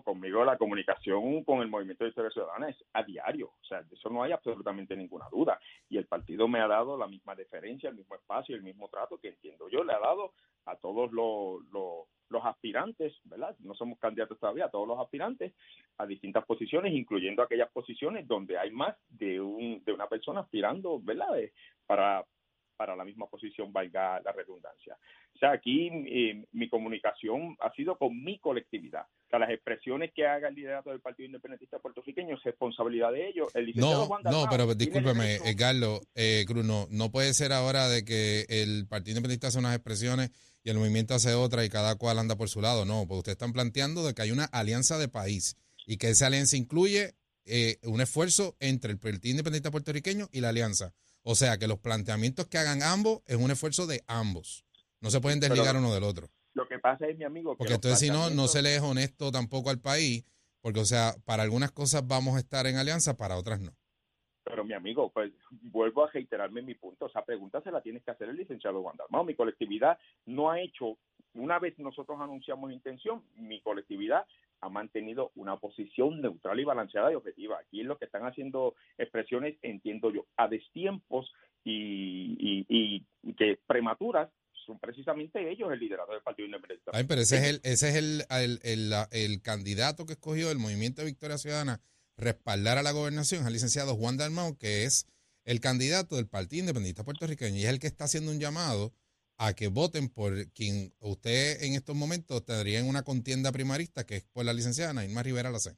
Conmigo 0.04 0.44
la 0.44 0.58
comunicación 0.58 1.44
con 1.44 1.62
el 1.62 1.68
Movimiento 1.68 2.04
de 2.04 2.10
Historia 2.10 2.32
Ciudadana 2.32 2.70
es 2.70 2.84
a 2.94 3.04
diario, 3.04 3.48
o 3.48 3.66
sea, 3.66 3.82
de 3.82 3.96
eso 3.96 4.10
no 4.10 4.24
hay 4.24 4.32
absolutamente 4.32 4.96
ninguna 4.96 5.26
duda. 5.32 5.60
Y 5.90 5.98
el 5.98 6.06
partido 6.06 6.48
me 6.48 6.60
ha 6.60 6.68
dado 6.68 6.98
la 6.98 7.08
misma 7.08 7.36
deferencia, 7.36 7.90
el 7.90 7.96
mismo 7.96 8.16
espacio, 8.16 8.56
el 8.56 8.64
mismo 8.64 8.90
trato 8.90 9.18
que 9.18 9.30
entiendo 9.30 9.70
yo, 9.70 9.84
le 9.84 9.94
ha 9.94 10.00
dado 10.00 10.34
a 10.66 10.76
todos 10.78 11.12
los, 11.12 11.64
los, 11.72 12.08
los 12.30 12.46
aspirantes, 12.46 13.14
¿verdad? 13.26 13.56
No 13.60 13.76
somos 13.76 14.00
candidatos 14.00 14.40
todavía, 14.40 14.66
a 14.66 14.72
todos 14.72 14.88
los 14.88 15.00
aspirantes 15.00 15.54
a 15.98 16.06
distintas 16.06 16.46
posiciones, 16.46 16.94
incluyendo 16.94 17.44
aquellas 17.44 17.72
posiciones 17.72 18.28
donde 18.28 18.58
hay 18.58 18.72
más 18.72 18.96
de, 19.10 19.40
un, 19.40 19.84
de 19.84 19.94
una 19.94 20.08
persona 20.08 20.42
aspirando, 20.42 21.00
¿verdad? 21.02 21.40
Eh, 21.40 21.54
para, 21.86 22.26
para 22.84 22.98
la 22.98 23.06
misma 23.06 23.28
posición, 23.28 23.72
valga 23.72 24.20
la 24.26 24.34
redundancia. 24.34 24.98
O 25.36 25.40
sea, 25.40 25.52
aquí 25.54 25.88
eh, 25.88 26.46
mi 26.52 26.68
comunicación 26.68 27.56
ha 27.62 27.72
sido 27.76 27.98
con 27.98 28.22
mi 28.22 28.40
colectividad. 28.40 29.04
O 29.04 29.30
sea, 29.30 29.40
las 29.40 29.52
expresiones 29.52 30.12
que 30.14 30.28
haga 30.28 30.50
el 30.50 30.56
liderato 30.56 30.90
del 30.90 31.00
Partido 31.00 31.28
Independentista 31.28 31.80
puertorriqueño 31.80 32.36
es 32.36 32.44
responsabilidad 32.44 33.14
de 33.14 33.30
ellos. 33.30 33.48
El 33.56 33.72
No, 33.76 34.06
Juan 34.06 34.22
no, 34.26 34.48
pero 34.52 34.76
discúlpeme, 34.76 35.24
derecho- 35.40 35.46
Edgardo, 35.46 36.02
eh, 36.14 36.44
Cruz, 36.46 36.66
no, 36.66 36.88
no 36.92 37.10
puede 37.10 37.34
ser 37.34 37.54
ahora 37.54 37.88
de 37.88 38.04
que 38.04 38.46
el 38.50 38.86
Partido 38.88 39.12
Independentista 39.18 39.48
hace 39.48 39.60
unas 39.60 39.76
expresiones 39.76 40.30
y 40.62 40.70
el 40.70 40.78
movimiento 40.78 41.14
hace 41.14 41.34
otra 41.36 41.64
y 41.64 41.70
cada 41.70 41.96
cual 41.96 42.20
anda 42.20 42.36
por 42.36 42.50
su 42.50 42.60
lado. 42.62 42.84
No, 42.84 43.06
porque 43.08 43.20
ustedes 43.20 43.36
están 43.36 43.54
planteando 43.54 44.06
de 44.06 44.14
que 44.14 44.24
hay 44.24 44.32
una 44.32 44.46
alianza 44.46 44.98
de 44.98 45.08
país 45.08 45.56
y 45.88 45.96
que 45.96 46.10
esa 46.10 46.28
alianza 46.28 46.58
incluye 46.58 47.14
eh, 47.46 47.78
un 47.84 48.02
esfuerzo 48.02 48.56
entre 48.60 48.92
el 48.92 49.00
Partido 49.00 49.32
Independentista 49.32 49.72
puertorriqueño 49.72 50.28
y 50.34 50.42
la 50.42 50.50
alianza. 50.50 50.94
O 51.24 51.36
sea, 51.36 51.58
que 51.58 51.68
los 51.68 51.80
planteamientos 51.80 52.48
que 52.48 52.58
hagan 52.58 52.84
ambos 52.84 53.22
es 53.26 53.38
un 53.38 53.50
esfuerzo 53.52 53.88
de 53.88 54.04
ambos. 54.08 54.66
No 55.02 55.10
se 55.10 55.22
pueden 55.22 55.40
Pero- 55.40 55.56
desligar 55.56 55.76
uno 55.78 55.94
del 55.94 56.04
otro. 56.04 56.28
Lo 56.54 56.68
que 56.68 56.78
pasa 56.78 57.08
es, 57.08 57.18
mi 57.18 57.24
amigo, 57.24 57.54
que 57.54 57.58
Porque 57.58 57.74
entonces 57.74 58.00
si 58.00 58.10
no, 58.10 58.30
no 58.30 58.48
se 58.48 58.62
le 58.62 58.76
es 58.76 58.82
honesto 58.82 59.32
tampoco 59.32 59.70
al 59.72 59.80
país, 59.80 60.24
porque 60.62 60.80
o 60.82 60.86
sea, 60.86 61.16
para 61.26 61.44
algunas 61.44 61.72
cosas 61.72 62.08
vamos 62.08 62.36
a 62.36 62.40
estar 62.40 62.68
en 62.68 62.76
alianza, 62.78 63.18
para 63.18 63.38
otras 63.38 63.60
no. 63.60 63.72
Pero 64.44 64.64
mi 64.64 64.74
amigo, 64.74 65.10
pues 65.12 65.32
vuelvo 65.50 66.06
a 66.06 66.12
reiterarme 66.12 66.62
mi 66.62 66.76
punto. 66.76 67.08
Esa 67.08 67.24
pregunta 67.26 67.62
se 67.64 67.72
la 67.72 67.82
tienes 67.82 68.04
que 68.04 68.12
hacer 68.12 68.30
el 68.30 68.36
licenciado 68.36 68.82
Juan 68.84 68.98
Dalmau. 68.98 69.24
Mi 69.26 69.36
colectividad 69.36 69.98
no 70.26 70.52
ha 70.52 70.60
hecho, 70.62 70.98
una 71.34 71.58
vez 71.60 71.80
nosotros 71.80 72.20
anunciamos 72.22 72.72
intención, 72.72 73.24
mi 73.36 73.62
colectividad 73.62 74.26
ha 74.64 74.70
mantenido 74.70 75.32
una 75.36 75.58
posición 75.58 76.22
neutral 76.22 76.60
y 76.60 76.64
balanceada 76.64 77.12
y 77.12 77.16
objetiva. 77.16 77.60
Aquí 77.60 77.82
es 77.82 77.86
lo 77.86 77.98
que 77.98 78.06
están 78.06 78.26
haciendo 78.26 78.76
expresiones, 78.98 79.58
entiendo 79.62 80.12
yo, 80.12 80.26
a 80.38 80.48
destiempos 80.48 81.32
y, 81.66 82.66
y, 82.70 83.06
que 83.36 83.60
prematuras 83.68 84.30
son 84.66 84.80
precisamente 84.80 85.50
ellos 85.52 85.72
el 85.74 85.80
liderazgo 85.80 86.14
del 86.14 86.22
Partido 86.22 86.46
Independentista. 86.46 86.92
Ay, 86.94 87.04
pero 87.06 87.22
ese 87.22 87.38
es 87.38 87.44
el, 87.44 87.60
ese 87.64 87.90
es 87.90 87.96
el, 87.96 88.24
el, 88.64 88.94
el- 89.12 89.42
candidato 89.42 90.06
que 90.06 90.14
escogió 90.14 90.50
el 90.52 90.60
Movimiento 90.60 91.02
de 91.02 91.08
Victoria 91.08 91.38
Ciudadana 91.38 91.82
respaldar 92.16 92.78
a 92.78 92.84
la 92.84 92.92
gobernación, 92.92 93.46
el 93.46 93.52
licenciado 93.54 93.96
Juan 93.96 94.16
Dalmau, 94.16 94.58
que 94.58 94.86
es 94.86 95.08
el 95.44 95.60
candidato 95.60 96.16
del 96.16 96.28
Partido 96.28 96.62
Independentista 96.62 97.04
Puertorriqueño 97.04 97.58
y 97.58 97.64
es 97.64 97.70
el 97.70 97.80
que 97.80 97.88
está 97.88 98.06
haciendo 98.06 98.32
un 98.32 98.40
llamado 98.40 98.94
a 99.38 99.54
que 99.54 99.68
voten 99.68 100.10
por 100.10 100.34
quien 100.54 100.94
usted 101.00 101.64
en 101.64 101.74
estos 101.74 101.96
momentos 101.96 102.46
tendría 102.46 102.80
en 102.80 102.88
una 102.88 103.04
contienda 103.04 103.52
primarista, 103.52 104.06
que 104.06 104.18
es 104.18 104.24
por 104.32 104.46
la 104.46 104.54
licenciada 104.54 104.94
Nailma 104.94 105.24
Rivera 105.24 105.50
Lacén. 105.52 105.76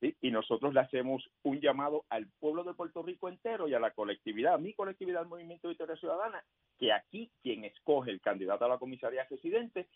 ¿sí? 0.00 0.16
y 0.20 0.30
nosotros 0.32 0.74
le 0.74 0.80
hacemos 0.80 1.22
un 1.44 1.60
llamado 1.60 2.04
al 2.08 2.26
pueblo 2.40 2.64
de 2.64 2.74
Puerto 2.74 3.02
Rico 3.04 3.28
entero 3.28 3.68
y 3.68 3.74
a 3.74 3.78
la 3.78 3.92
colectividad, 3.92 4.54
a 4.54 4.58
mi 4.58 4.74
colectividad, 4.74 5.22
al 5.22 5.28
Movimiento 5.28 5.68
de 5.68 5.74
Victoria 5.74 5.96
Ciudadana, 5.96 6.44
que 6.78 6.92
aquí 6.92 7.30
quien 7.42 7.64
escoge 7.64 8.10
el 8.10 8.20
candidato 8.20 8.64
a 8.64 8.68
la 8.68 8.78
comisaría 8.78 9.24
residente 9.30 9.86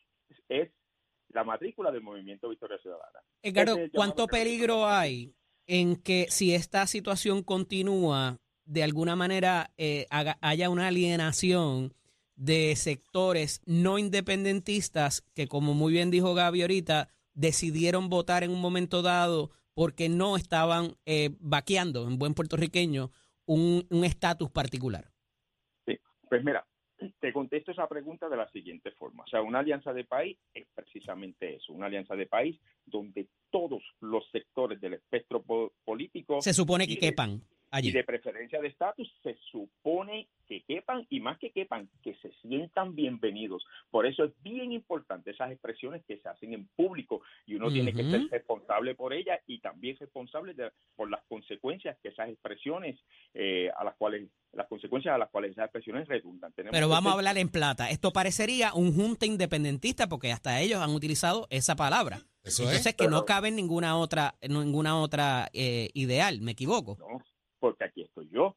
es 0.48 0.70
la 1.30 1.42
matrícula 1.42 1.90
del 1.90 2.02
Movimiento 2.02 2.48
Victoria 2.48 2.78
Ciudadana. 2.78 3.18
Edgardo, 3.42 3.76
es 3.78 3.90
¿cuánto 3.92 4.28
peligro 4.28 4.86
hay 4.86 5.34
en 5.66 5.96
que 5.96 6.26
si 6.30 6.54
esta 6.54 6.86
situación 6.86 7.42
continúa, 7.42 8.38
de 8.64 8.84
alguna 8.84 9.16
manera 9.16 9.72
eh, 9.76 10.06
haga- 10.10 10.38
haya 10.40 10.70
una 10.70 10.86
alienación 10.86 11.92
de 12.36 12.74
sectores 12.76 13.60
no 13.66 13.98
independentistas 13.98 15.22
que, 15.34 15.48
como 15.48 15.74
muy 15.74 15.92
bien 15.92 16.10
dijo 16.10 16.34
Gaby 16.34 16.62
ahorita, 16.62 17.08
decidieron 17.34 18.08
votar 18.08 18.44
en 18.44 18.50
un 18.50 18.60
momento 18.60 19.02
dado 19.02 19.50
porque 19.74 20.08
no 20.08 20.36
estaban 20.36 20.96
eh, 21.04 21.30
vaqueando, 21.40 22.06
en 22.08 22.18
buen 22.18 22.34
puertorriqueño, 22.34 23.10
un 23.46 23.86
un 23.90 24.04
estatus 24.04 24.50
particular? 24.50 25.10
Pues 26.28 26.42
mira, 26.42 26.66
te 27.20 27.32
contesto 27.32 27.70
esa 27.70 27.86
pregunta 27.86 28.28
de 28.28 28.36
la 28.36 28.50
siguiente 28.50 28.90
forma. 28.92 29.22
O 29.22 29.26
sea, 29.28 29.42
una 29.42 29.60
alianza 29.60 29.92
de 29.92 30.02
país 30.04 30.36
es 30.52 30.66
precisamente 30.74 31.54
eso, 31.56 31.72
una 31.72 31.86
alianza 31.86 32.16
de 32.16 32.26
país 32.26 32.58
donde 32.84 33.28
todos 33.50 33.82
los 34.00 34.28
sectores 34.32 34.80
del 34.80 34.94
espectro 34.94 35.42
po- 35.42 35.72
político 35.84 36.40
Se 36.42 36.52
supone 36.52 36.86
que 36.88 36.94
y 36.94 36.96
y 37.84 37.90
de 37.92 38.04
preferencia 38.04 38.60
de 38.60 38.68
estatus 38.68 39.12
se 39.22 39.36
supone 39.50 40.28
que 40.48 40.62
quepan 40.62 41.04
y 41.10 41.18
más 41.20 41.38
que 41.38 41.50
quepan, 41.50 41.88
que 42.02 42.14
se 42.22 42.30
sientan 42.42 42.94
bienvenidos. 42.94 43.64
Por 43.90 44.06
eso 44.06 44.24
es 44.24 44.32
bien 44.42 44.70
importante 44.72 45.32
esas 45.32 45.50
expresiones 45.50 46.04
que 46.06 46.18
se 46.18 46.28
hacen 46.28 46.52
en 46.54 46.68
público 46.76 47.20
y 47.46 47.56
uno 47.56 47.68
tiene 47.70 47.92
que 47.92 48.04
ser 48.08 48.28
responsable 48.30 48.94
por 48.94 49.12
ellas 49.12 49.40
y 49.46 49.58
también 49.60 49.96
responsable 49.98 50.54
de- 50.54 50.70
por 50.94 51.10
las 51.10 51.24
consecuencias 51.28 51.98
que 52.02 52.10
esas 52.10 52.28
expresiones 52.28 52.98
eh, 53.34 53.70
a 53.76 53.82
las 53.84 53.96
cuales 53.96 54.28
las 54.52 54.68
consecuencias 54.68 55.14
a 55.14 55.18
las 55.18 55.28
cuales 55.30 55.50
esas 55.50 55.64
expresiones 55.66 56.08
redundan. 56.08 56.52
Tenemos 56.52 56.72
Pero 56.74 56.86
que 56.86 56.92
vamos 56.92 57.12
a 57.12 57.16
hablar 57.16 57.36
en 57.36 57.48
plata. 57.50 57.90
Esto 57.90 58.12
parecería 58.12 58.72
un 58.72 58.94
junta 58.94 59.26
independentista 59.26 60.08
porque 60.08 60.32
hasta 60.32 60.60
ellos 60.60 60.80
han 60.80 60.90
utilizado 60.94 61.46
esa 61.50 61.76
palabra. 61.76 62.20
Eso 62.44 62.62
Entonces 62.62 62.86
es. 62.86 62.94
que 62.94 63.08
no 63.08 63.24
cabe 63.24 63.48
en 63.48 63.56
ninguna 63.56 63.98
otra, 63.98 64.36
ninguna 64.48 64.98
otra 65.00 65.48
eh, 65.52 65.90
ideal. 65.92 66.40
Me 66.40 66.52
equivoco. 66.52 66.96
No, 67.00 67.20
porque 67.58 67.84
aquí 67.84 68.02
estoy 68.02 68.28
yo, 68.30 68.56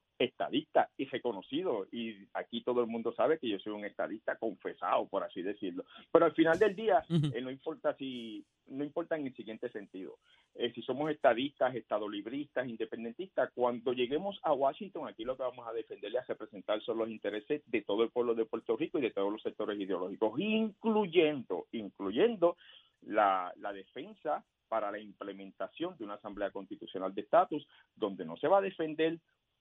estadista 0.50 0.90
y 0.98 1.06
reconocido, 1.06 1.88
y 1.92 2.16
aquí 2.34 2.62
todo 2.64 2.82
el 2.82 2.88
mundo 2.88 3.14
sabe 3.14 3.38
que 3.38 3.48
yo 3.48 3.60
soy 3.60 3.74
un 3.74 3.86
estadista 3.86 4.36
confesado, 4.38 5.08
por 5.08 5.24
así 5.24 5.42
decirlo. 5.42 5.86
Pero 6.12 6.26
al 6.26 6.34
final 6.34 6.58
del 6.58 6.76
día, 6.76 7.04
eh, 7.10 7.42
no 7.42 7.52
importa 7.52 7.96
si, 7.96 8.44
no 8.68 8.84
importa 8.84 9.16
en 9.16 9.28
el 9.28 9.36
siguiente 9.36 9.70
sentido, 9.70 10.18
Eh, 10.56 10.72
si 10.74 10.82
somos 10.82 11.10
estadistas, 11.12 11.76
estadolibristas, 11.76 12.68
independentistas, 12.68 13.52
cuando 13.54 13.94
lleguemos 13.94 14.40
a 14.42 14.52
Washington, 14.52 15.08
aquí 15.08 15.24
lo 15.24 15.38
que 15.38 15.44
vamos 15.44 15.66
a 15.68 15.72
defender 15.72 16.12
y 16.12 16.18
a 16.18 16.24
representar 16.28 16.82
son 16.82 16.98
los 16.98 17.08
intereses 17.08 17.62
de 17.68 17.82
todo 17.84 18.04
el 18.04 18.10
pueblo 18.10 18.34
de 18.34 18.46
Puerto 18.46 18.76
Rico 18.76 18.98
y 18.98 19.04
de 19.04 19.12
todos 19.12 19.32
los 19.32 19.42
sectores 19.44 19.80
ideológicos, 19.80 20.38
incluyendo, 20.40 21.68
incluyendo 21.72 22.58
la, 23.04 23.54
la 23.58 23.72
defensa 23.72 24.44
para 24.68 24.92
la 24.92 25.00
implementación 25.00 25.96
de 25.98 26.04
una 26.04 26.16
asamblea 26.16 26.52
constitucional 26.52 27.14
de 27.14 27.22
estatus, 27.22 27.66
donde 27.96 28.26
no 28.26 28.36
se 28.38 28.48
va 28.48 28.58
a 28.58 28.62
defender 28.70 29.20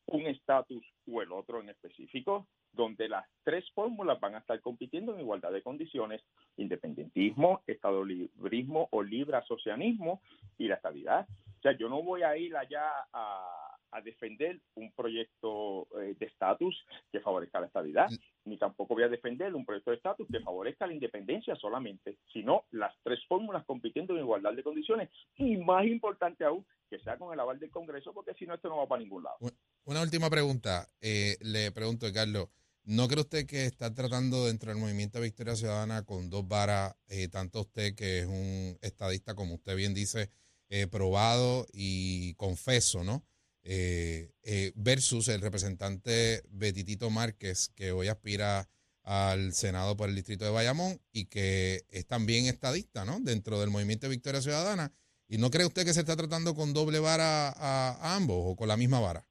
un 0.09 0.27
estatus 0.27 0.85
o 1.11 1.23
el 1.23 1.33
otro 1.33 1.61
en 1.61 1.69
específico, 1.69 2.47
donde 2.73 3.09
las 3.09 3.27
tres 3.45 3.65
fórmulas 3.73 4.21
van 4.21 4.35
a 4.35 4.39
estar 4.39 4.61
compitiendo 4.61 5.15
en 5.15 5.21
igualdad 5.21 5.53
de 5.53 5.63
condiciones, 5.63 6.23
independentismo, 6.57 7.63
estadolibrismo 7.67 8.89
o 8.93 9.03
libre 9.03 9.37
asocianismo 9.37 10.21
y 10.59 10.69
la 10.69 10.77
estabilidad. 10.77 11.27
O 11.59 11.61
sea, 11.63 11.73
yo 11.73 11.89
no 11.89 12.03
voy 12.03 12.23
a 12.23 12.37
ir 12.37 12.57
allá 12.57 12.89
a, 13.13 13.68
a 13.91 14.01
defender 14.01 14.61
un 14.75 14.93
proyecto 14.93 15.89
eh, 16.01 16.15
de 16.19 16.27
estatus 16.27 16.85
que 17.11 17.21
favorezca 17.21 17.61
la 17.61 17.67
estabilidad, 17.67 18.09
ni 18.45 18.59
tampoco 18.59 18.95
voy 18.95 19.05
a 19.05 19.09
defender 19.09 19.55
un 19.55 19.65
proyecto 19.65 19.91
de 19.91 19.97
estatus 19.97 20.29
que 20.31 20.41
favorezca 20.41 20.87
la 20.87 20.95
independencia 20.95 21.57
solamente, 21.57 22.19
sino 22.33 22.65
las 22.71 22.95
tres 23.03 23.21
fórmulas 23.29 23.65
compitiendo 23.65 24.15
en 24.15 24.21
igualdad 24.21 24.53
de 24.53 24.63
condiciones 24.63 25.11
y 25.37 25.57
más 25.57 25.87
importante 25.87 26.45
aún, 26.45 26.67
que 26.91 26.99
sea 27.01 27.19
con 27.19 27.33
el 27.33 27.41
aval 27.41 27.59
del 27.59 27.71
Congreso, 27.71 28.13
porque 28.13 28.35
si 28.35 28.47
no, 28.47 28.55
esto 28.55 28.69
no 28.69 28.79
va 28.79 28.89
para 28.89 29.03
ningún 29.03 29.23
lado. 29.23 29.37
Una 29.85 30.03
última 30.03 30.29
pregunta. 30.31 30.89
Eh, 31.01 31.37
le 31.41 31.73
pregunto, 31.73 32.07
Carlos, 32.13 32.49
¿no 32.85 33.09
cree 33.09 33.21
usted 33.21 33.47
que 33.47 33.65
está 33.65 33.95
tratando 33.95 34.47
dentro 34.47 34.71
del 34.71 34.81
movimiento 34.81 35.21
Victoria 35.21 35.57
Ciudadana 35.57 36.05
con 36.05 36.31
dos 36.31 36.47
varas, 36.47 36.95
eh, 37.09 37.29
tanto 37.29 37.63
usted 37.63 37.95
que 37.95 38.21
es 38.21 38.27
un 38.27 38.79
estadista, 38.83 39.35
como 39.35 39.55
usted 39.55 39.77
bien 39.77 39.95
dice, 39.95 40.31
eh, 40.71 40.87
probado 40.87 41.67
y 41.73 42.35
confeso, 42.35 43.03
¿no? 43.03 43.25
Eh, 43.63 44.31
eh, 44.43 44.73
versus 44.77 45.29
el 45.29 45.41
representante 45.41 46.43
Betitito 46.51 47.11
Márquez, 47.11 47.69
que 47.75 47.93
hoy 47.93 48.09
aspira 48.09 48.69
al 49.03 49.53
Senado 49.53 49.97
por 49.97 50.09
el 50.09 50.15
distrito 50.15 50.45
de 50.45 50.51
Bayamón 50.51 51.01
y 51.13 51.27
que 51.27 51.83
es 51.91 52.07
también 52.07 52.47
estadista, 52.47 53.05
¿no? 53.05 53.21
Dentro 53.21 53.61
del 53.61 53.71
movimiento 53.71 54.09
Victoria 54.09 54.41
Ciudadana. 54.41 54.93
¿Y 55.29 55.39
no 55.39 55.51
cree 55.51 55.67
usted 55.67 55.85
que 55.85 55.93
se 55.93 56.01
está 56.01 56.17
tratando 56.17 56.55
con 56.55 56.73
doble 56.73 56.99
vara 56.99 57.51
a, 57.51 57.91
a 57.93 58.17
ambos 58.17 58.37
o 58.41 58.57
con 58.57 58.69
la 58.69 58.77
misma 58.77 59.01
vara? 59.01 59.27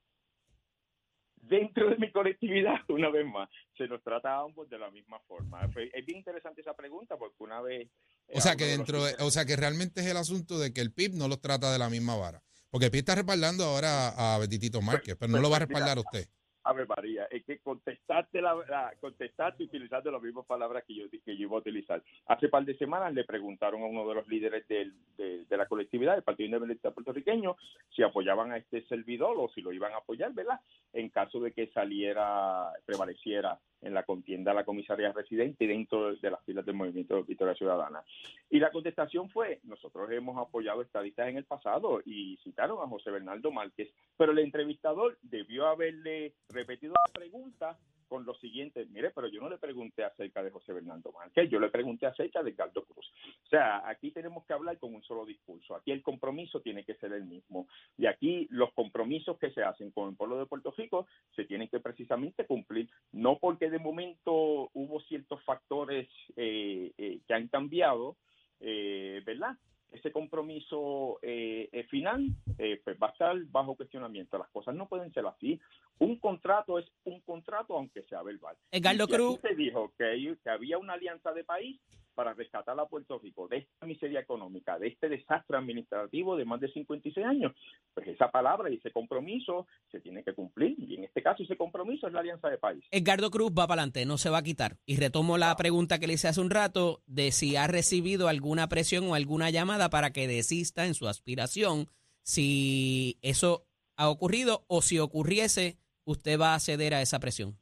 dentro 1.48 1.90
de 1.90 1.98
mi 1.98 2.12
colectividad, 2.12 2.76
una 2.90 3.10
vez 3.10 3.26
más, 3.26 3.50
se 3.78 3.88
nos 3.88 4.04
trata 4.04 4.36
a 4.36 4.42
ambos 4.42 4.70
de 4.70 4.78
la 4.78 4.92
misma 4.92 5.20
forma. 5.28 5.70
Es 5.94 6.06
bien 6.06 6.20
interesante 6.20 6.62
esa 6.62 6.74
pregunta 6.74 7.18
porque 7.18 7.44
una 7.44 7.62
vez... 7.62 7.90
O 8.34 8.42
sea 8.42 8.56
que 8.56 8.66
dentro 8.66 9.04
de, 9.04 9.16
o 9.20 9.32
sea 9.32 9.46
que 9.46 9.56
realmente 9.56 10.02
es 10.02 10.08
el 10.08 10.18
asunto 10.18 10.60
de 10.60 10.74
que 10.74 10.82
el 10.82 10.92
PIB 10.92 11.14
no 11.14 11.28
los 11.28 11.42
trata 11.42 11.72
de 11.72 11.80
la 11.80 11.90
misma 11.90 12.16
vara. 12.16 12.44
Porque 12.70 12.86
el 12.86 12.92
PIB 12.92 13.00
está 13.00 13.16
respaldando 13.16 13.64
ahora 13.64 14.36
a 14.36 14.38
Betitito 14.40 14.82
Márquez, 14.82 15.16
pero 15.20 15.32
no 15.32 15.40
lo 15.40 15.50
va 15.50 15.58
a 15.58 15.60
respaldar 15.60 15.98
usted. 15.98 16.28
A 16.68 16.74
ver, 16.74 16.86
María, 16.86 17.30
es 17.32 17.46
que 17.46 17.60
contestaste, 17.60 18.42
la, 18.42 18.54
la, 18.68 18.94
contestaste 19.00 19.64
utilizando 19.64 20.12
las 20.12 20.22
mismas 20.22 20.46
palabras 20.46 20.84
que 20.86 20.96
yo, 20.96 21.06
que 21.10 21.38
yo 21.38 21.44
iba 21.44 21.56
a 21.56 21.60
utilizar. 21.60 22.04
Hace 22.26 22.50
par 22.50 22.66
de 22.66 22.78
semanas 22.78 23.14
le 23.14 23.24
preguntaron 23.24 23.84
a 23.84 23.86
uno 23.86 24.06
de 24.06 24.16
los 24.16 24.28
líderes 24.28 24.68
del, 24.68 24.94
de, 25.16 25.46
de, 25.46 25.58
la 25.58 25.66
colectividad, 25.66 26.16
del 26.16 26.24
Partido 26.24 26.48
Independiente 26.48 26.92
Puertorriqueño, 26.92 27.56
si 27.96 28.04
apoyaban 28.04 28.52
a 28.52 28.58
este 28.58 28.86
servidor 28.88 29.38
o 29.40 29.48
si 29.56 29.62
lo 29.62 29.72
iban 29.72 29.94
a 29.94 30.00
apoyar, 30.00 30.34
¿verdad? 30.34 30.60
En 30.92 31.08
caso 31.08 31.40
de 31.40 31.54
que 31.54 31.68
saliera, 31.68 32.74
prevaleciera 32.86 33.58
en 33.82 33.94
la 33.94 34.04
contienda 34.04 34.52
a 34.52 34.56
la 34.56 34.66
comisaría 34.66 35.12
residente 35.12 35.68
dentro 35.68 36.16
de 36.16 36.32
las 36.32 36.44
filas 36.44 36.66
del 36.66 36.76
movimiento 36.76 37.24
Victoria 37.24 37.56
Ciudadana. 37.56 38.04
Y 38.50 38.60
la 38.60 38.72
contestación 38.72 39.30
fue, 39.30 39.60
nosotros 39.64 40.10
hemos 40.12 40.38
apoyado 40.38 40.82
estadistas 40.82 41.28
en 41.30 41.38
el 41.38 41.46
pasado 41.46 42.02
y 42.06 42.38
citaron 42.44 42.80
a 42.82 42.88
José 42.88 43.12
Bernardo 43.12 43.52
Márquez, 43.52 43.90
pero 44.18 44.32
el 44.32 44.40
entrevistador 44.40 45.18
debió 45.22 45.68
haberle 45.68 46.34
repetido 46.50 46.94
la 46.94 47.14
pregunta 47.14 47.78
con 48.08 48.26
lo 48.26 48.34
siguiente, 48.36 48.86
mire, 48.90 49.12
pero 49.12 49.28
yo 49.28 49.42
no 49.42 49.50
le 49.50 49.58
pregunté 49.58 50.04
acerca 50.04 50.44
de 50.44 50.52
José 50.52 50.74
Bernardo 50.74 51.12
Márquez, 51.12 51.50
yo 51.50 51.60
le 51.60 51.70
pregunté 51.70 52.06
acerca 52.06 52.44
de 52.44 52.56
Carlos 52.56 52.86
Cruz. 52.86 53.12
O 53.46 53.50
sea, 53.50 53.88
aquí 53.88 54.12
tenemos 54.12 54.46
que 54.46 54.54
hablar 54.54 54.78
con 54.78 54.94
un 54.94 55.04
solo 55.04 55.26
discurso, 55.26 55.76
aquí 55.76 55.92
el 55.92 56.02
compromiso 56.02 56.62
tiene 56.62 56.84
que 56.84 56.96
ser 56.96 57.14
el 57.14 57.26
mismo. 57.26 57.68
Y 57.98 58.06
aquí 58.06 58.48
los 58.50 58.74
compromisos 58.74 59.38
que 59.38 59.52
se 59.52 59.64
hacen 59.64 59.92
con 59.92 60.10
el 60.10 60.16
pueblo 60.16 60.38
de 60.38 60.46
Puerto 60.46 60.74
Rico 60.76 61.08
se 61.36 61.46
tienen 61.46 61.68
que 61.68 61.80
precisamente 61.80 62.46
cumplir, 62.46 62.90
no 63.12 63.38
porque 63.40 63.70
de 63.70 63.80
momento 63.80 64.70
hubo 64.74 65.00
ciertos 65.02 65.44
factores 65.44 66.08
eh, 66.36 66.92
eh, 66.98 67.20
que 67.28 67.34
han 67.34 67.48
cambiado, 67.48 68.18
eh, 68.60 69.22
¿verdad? 69.26 69.56
Ese 69.92 70.12
compromiso 70.12 71.20
eh, 71.22 71.70
eh, 71.72 71.84
final 71.86 72.28
eh, 72.58 72.82
pues 72.84 72.98
va 73.02 73.08
a 73.08 73.12
estar 73.12 73.36
bajo 73.46 73.76
cuestionamiento. 73.76 74.38
Las 74.38 74.50
cosas 74.50 74.76
no 74.76 74.88
pueden 74.88 75.14
ser 75.14 75.26
así. 75.26 75.60
Un 76.00 76.20
contrato 76.20 76.78
es 76.78 76.86
un 77.06 77.22
contrato, 77.22 77.76
aunque 77.76 78.04
sea 78.04 78.22
verbal. 78.24 78.56
Edgardo 78.72 79.08
Cruz. 79.08 79.40
Se 79.42 79.56
dijo 79.56 79.94
que, 79.98 80.38
que 80.44 80.50
había 80.50 80.78
una 80.78 80.94
alianza 80.94 81.32
de 81.32 81.44
país 81.44 81.80
para 82.18 82.34
rescatar 82.34 82.78
a 82.80 82.88
Puerto 82.88 83.20
Rico 83.20 83.48
de 83.48 83.58
esta 83.58 83.86
miseria 83.86 84.20
económica, 84.20 84.80
de 84.80 84.88
este 84.88 85.08
desastre 85.08 85.56
administrativo 85.56 86.36
de 86.36 86.46
más 86.46 86.60
de 86.60 86.68
56 86.74 87.24
años, 87.24 87.54
pues 87.94 88.08
esa 88.08 88.32
palabra 88.32 88.72
y 88.72 88.78
ese 88.78 88.90
compromiso 88.90 89.68
se 89.92 90.00
tiene 90.00 90.24
que 90.24 90.34
cumplir. 90.34 90.76
Y 90.80 90.96
en 90.96 91.04
este 91.04 91.22
caso 91.22 91.44
ese 91.44 91.56
compromiso 91.56 92.08
es 92.08 92.14
la 92.14 92.22
Alianza 92.22 92.50
de 92.50 92.58
País. 92.58 92.84
Edgardo 92.90 93.30
Cruz 93.30 93.52
va 93.52 93.68
para 93.68 93.84
adelante, 93.84 94.08
no 94.08 94.18
se 94.18 94.32
va 94.32 94.40
a 94.40 94.44
quitar. 94.44 94.78
Y 94.88 94.98
retomo 94.98 95.38
la 95.38 95.56
pregunta 95.58 96.00
que 96.00 96.08
le 96.08 96.14
hice 96.14 96.28
hace 96.28 96.42
un 96.42 96.50
rato 96.50 97.04
de 97.06 97.32
si 97.32 97.56
ha 97.56 97.68
recibido 97.68 98.30
alguna 98.30 98.68
presión 98.68 99.08
o 99.08 99.14
alguna 99.14 99.52
llamada 99.52 99.92
para 99.92 100.10
que 100.10 100.28
desista 100.28 100.88
en 100.88 100.96
su 100.96 101.08
aspiración, 101.08 101.86
si 102.24 103.20
eso 103.22 103.68
ha 103.96 104.10
ocurrido 104.10 104.66
o 104.68 104.82
si 104.82 104.98
ocurriese, 104.98 105.78
usted 106.04 106.40
va 106.40 106.56
a 106.56 106.60
ceder 106.60 106.96
a 106.96 107.04
esa 107.04 107.20
presión. 107.20 107.60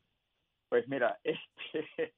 Pues 0.69 0.88
mira, 0.88 1.19
este 1.25 2.14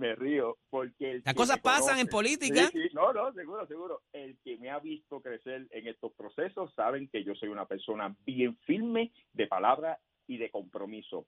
me 0.00 0.14
río 0.14 0.56
porque 0.70 1.12
el 1.12 1.22
las 1.24 1.34
cosas 1.34 1.60
pasan 1.60 1.82
conoce, 1.82 2.00
en 2.00 2.06
política. 2.08 2.66
Sí, 2.72 2.82
sí, 2.82 2.88
no, 2.94 3.12
no, 3.12 3.32
seguro, 3.32 3.66
seguro. 3.66 4.02
El 4.12 4.38
que 4.42 4.56
me 4.56 4.70
ha 4.70 4.78
visto 4.78 5.20
crecer 5.20 5.68
en 5.70 5.86
estos 5.86 6.12
procesos 6.14 6.72
saben 6.74 7.08
que 7.08 7.22
yo 7.22 7.34
soy 7.34 7.50
una 7.50 7.66
persona 7.66 8.16
bien 8.24 8.56
firme 8.66 9.12
de 9.32 9.46
palabra 9.46 9.98
y 10.26 10.38
de 10.38 10.50
compromiso 10.50 11.26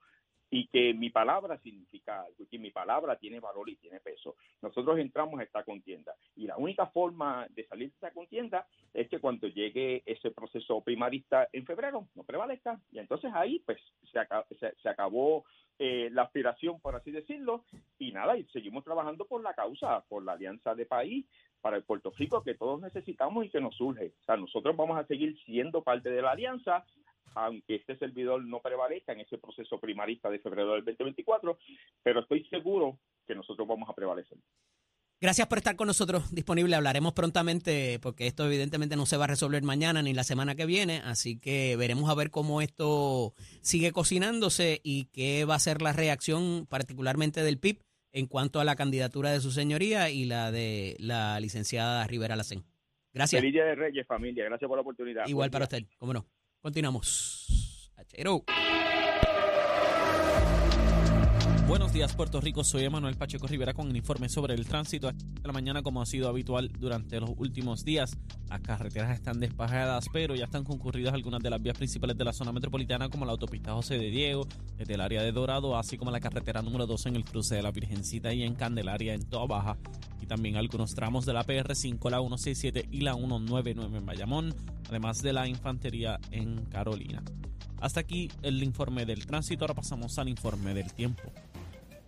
y 0.52 0.66
que 0.68 0.92
mi 0.92 1.08
palabra 1.08 1.58
significa 1.60 2.20
algo, 2.20 2.44
y 2.44 2.46
que 2.46 2.58
mi 2.58 2.70
palabra 2.70 3.16
tiene 3.16 3.40
valor 3.40 3.70
y 3.70 3.76
tiene 3.76 4.00
peso. 4.00 4.36
Nosotros 4.60 4.98
entramos 4.98 5.40
a 5.40 5.44
esta 5.44 5.64
contienda 5.64 6.14
y 6.36 6.46
la 6.46 6.58
única 6.58 6.86
forma 6.88 7.46
de 7.50 7.66
salir 7.66 7.88
de 7.88 7.94
esta 7.94 8.10
contienda 8.10 8.66
es 8.92 9.08
que 9.08 9.18
cuando 9.18 9.48
llegue 9.48 10.02
ese 10.04 10.30
proceso 10.30 10.82
primarista 10.82 11.48
en 11.52 11.64
febrero 11.64 12.06
no 12.14 12.24
prevalezca 12.24 12.78
y 12.90 12.98
entonces 12.98 13.32
ahí 13.34 13.60
pues 13.64 13.78
se, 14.12 14.74
se 14.82 14.88
acabó 14.90 15.44
eh, 15.84 16.10
la 16.12 16.22
aspiración, 16.22 16.78
por 16.78 16.94
así 16.94 17.10
decirlo, 17.10 17.64
y 17.98 18.12
nada, 18.12 18.36
y 18.38 18.44
seguimos 18.52 18.84
trabajando 18.84 19.24
por 19.24 19.42
la 19.42 19.52
causa, 19.52 20.04
por 20.08 20.24
la 20.24 20.34
alianza 20.34 20.76
de 20.76 20.86
país, 20.86 21.26
para 21.60 21.76
el 21.76 21.82
Puerto 21.82 22.12
Rico 22.16 22.40
que 22.44 22.54
todos 22.54 22.80
necesitamos 22.80 23.44
y 23.44 23.50
que 23.50 23.60
nos 23.60 23.74
surge. 23.74 24.12
O 24.20 24.24
sea, 24.24 24.36
nosotros 24.36 24.76
vamos 24.76 24.96
a 24.96 25.04
seguir 25.08 25.36
siendo 25.44 25.82
parte 25.82 26.08
de 26.08 26.22
la 26.22 26.30
alianza, 26.30 26.84
aunque 27.34 27.74
este 27.74 27.96
servidor 27.96 28.44
no 28.44 28.60
prevalezca 28.60 29.12
en 29.12 29.22
ese 29.22 29.38
proceso 29.38 29.80
primarista 29.80 30.30
de 30.30 30.38
febrero 30.38 30.74
del 30.74 30.84
2024, 30.84 31.58
pero 32.00 32.20
estoy 32.20 32.44
seguro 32.44 33.00
que 33.26 33.34
nosotros 33.34 33.66
vamos 33.66 33.88
a 33.88 33.94
prevalecer. 33.94 34.38
Gracias 35.22 35.46
por 35.46 35.58
estar 35.58 35.76
con 35.76 35.86
nosotros 35.86 36.34
disponible. 36.34 36.74
Hablaremos 36.74 37.12
prontamente 37.12 38.00
porque 38.00 38.26
esto 38.26 38.44
evidentemente 38.44 38.96
no 38.96 39.06
se 39.06 39.16
va 39.16 39.24
a 39.24 39.28
resolver 39.28 39.62
mañana 39.62 40.02
ni 40.02 40.14
la 40.14 40.24
semana 40.24 40.56
que 40.56 40.66
viene, 40.66 41.00
así 41.04 41.38
que 41.38 41.76
veremos 41.76 42.10
a 42.10 42.14
ver 42.16 42.32
cómo 42.32 42.60
esto 42.60 43.32
sigue 43.60 43.92
cocinándose 43.92 44.80
y 44.82 45.04
qué 45.12 45.44
va 45.44 45.54
a 45.54 45.60
ser 45.60 45.80
la 45.80 45.92
reacción 45.92 46.66
particularmente 46.68 47.44
del 47.44 47.60
PIB 47.60 47.78
en 48.10 48.26
cuanto 48.26 48.58
a 48.58 48.64
la 48.64 48.74
candidatura 48.74 49.30
de 49.30 49.38
su 49.38 49.52
señoría 49.52 50.10
y 50.10 50.24
la 50.24 50.50
de 50.50 50.96
la 50.98 51.38
licenciada 51.38 52.04
Rivera 52.08 52.34
Lacén. 52.34 52.64
Gracias. 53.14 53.40
Feliz 53.40 53.54
Día 53.54 53.64
de 53.64 53.76
Reyes, 53.76 54.04
familia. 54.04 54.44
Gracias 54.46 54.66
por 54.66 54.76
la 54.76 54.82
oportunidad. 54.82 55.28
Igual 55.28 55.52
para 55.52 55.66
usted, 55.66 55.84
cómo 55.98 56.12
no. 56.12 56.26
Continuamos. 56.60 57.92
Achero. 57.96 58.42
Buenos 61.72 61.94
días, 61.94 62.14
Puerto 62.14 62.38
Rico. 62.38 62.64
Soy 62.64 62.84
Emanuel 62.84 63.16
Pacheco 63.16 63.46
Rivera 63.46 63.72
con 63.72 63.88
el 63.88 63.96
informe 63.96 64.28
sobre 64.28 64.52
el 64.52 64.66
tránsito. 64.66 65.10
de 65.10 65.40
la 65.42 65.54
mañana, 65.54 65.82
como 65.82 66.02
ha 66.02 66.06
sido 66.06 66.28
habitual 66.28 66.70
durante 66.78 67.18
los 67.18 67.30
últimos 67.38 67.82
días, 67.82 68.14
las 68.50 68.60
carreteras 68.60 69.16
están 69.16 69.40
despejadas, 69.40 70.04
pero 70.12 70.34
ya 70.34 70.44
están 70.44 70.64
concurridas 70.64 71.14
algunas 71.14 71.40
de 71.42 71.48
las 71.48 71.62
vías 71.62 71.74
principales 71.74 72.18
de 72.18 72.24
la 72.26 72.34
zona 72.34 72.52
metropolitana, 72.52 73.08
como 73.08 73.24
la 73.24 73.32
autopista 73.32 73.72
José 73.72 73.96
de 73.96 74.10
Diego, 74.10 74.46
desde 74.76 74.92
el 74.92 75.00
área 75.00 75.22
de 75.22 75.32
Dorado, 75.32 75.74
así 75.78 75.96
como 75.96 76.10
la 76.10 76.20
carretera 76.20 76.60
número 76.60 76.86
2 76.86 77.06
en 77.06 77.16
el 77.16 77.24
cruce 77.24 77.54
de 77.54 77.62
la 77.62 77.70
Virgencita 77.70 78.34
y 78.34 78.42
en 78.42 78.54
Candelaria, 78.54 79.14
en 79.14 79.22
Toa 79.22 79.46
Baja, 79.46 79.78
y 80.20 80.26
también 80.26 80.58
algunos 80.58 80.94
tramos 80.94 81.24
de 81.24 81.32
la 81.32 81.46
PR5, 81.46 82.10
la 82.10 82.18
167 82.18 82.88
y 82.90 83.00
la 83.00 83.14
199 83.14 83.96
en 83.96 84.04
Bayamón, 84.04 84.54
además 84.90 85.22
de 85.22 85.32
la 85.32 85.48
infantería 85.48 86.20
en 86.32 86.66
Carolina. 86.66 87.22
Hasta 87.80 87.98
aquí 87.98 88.30
el 88.42 88.62
informe 88.62 89.06
del 89.06 89.26
tránsito. 89.26 89.64
Ahora 89.64 89.74
pasamos 89.74 90.16
al 90.18 90.28
informe 90.28 90.72
del 90.72 90.92
tiempo. 90.92 91.22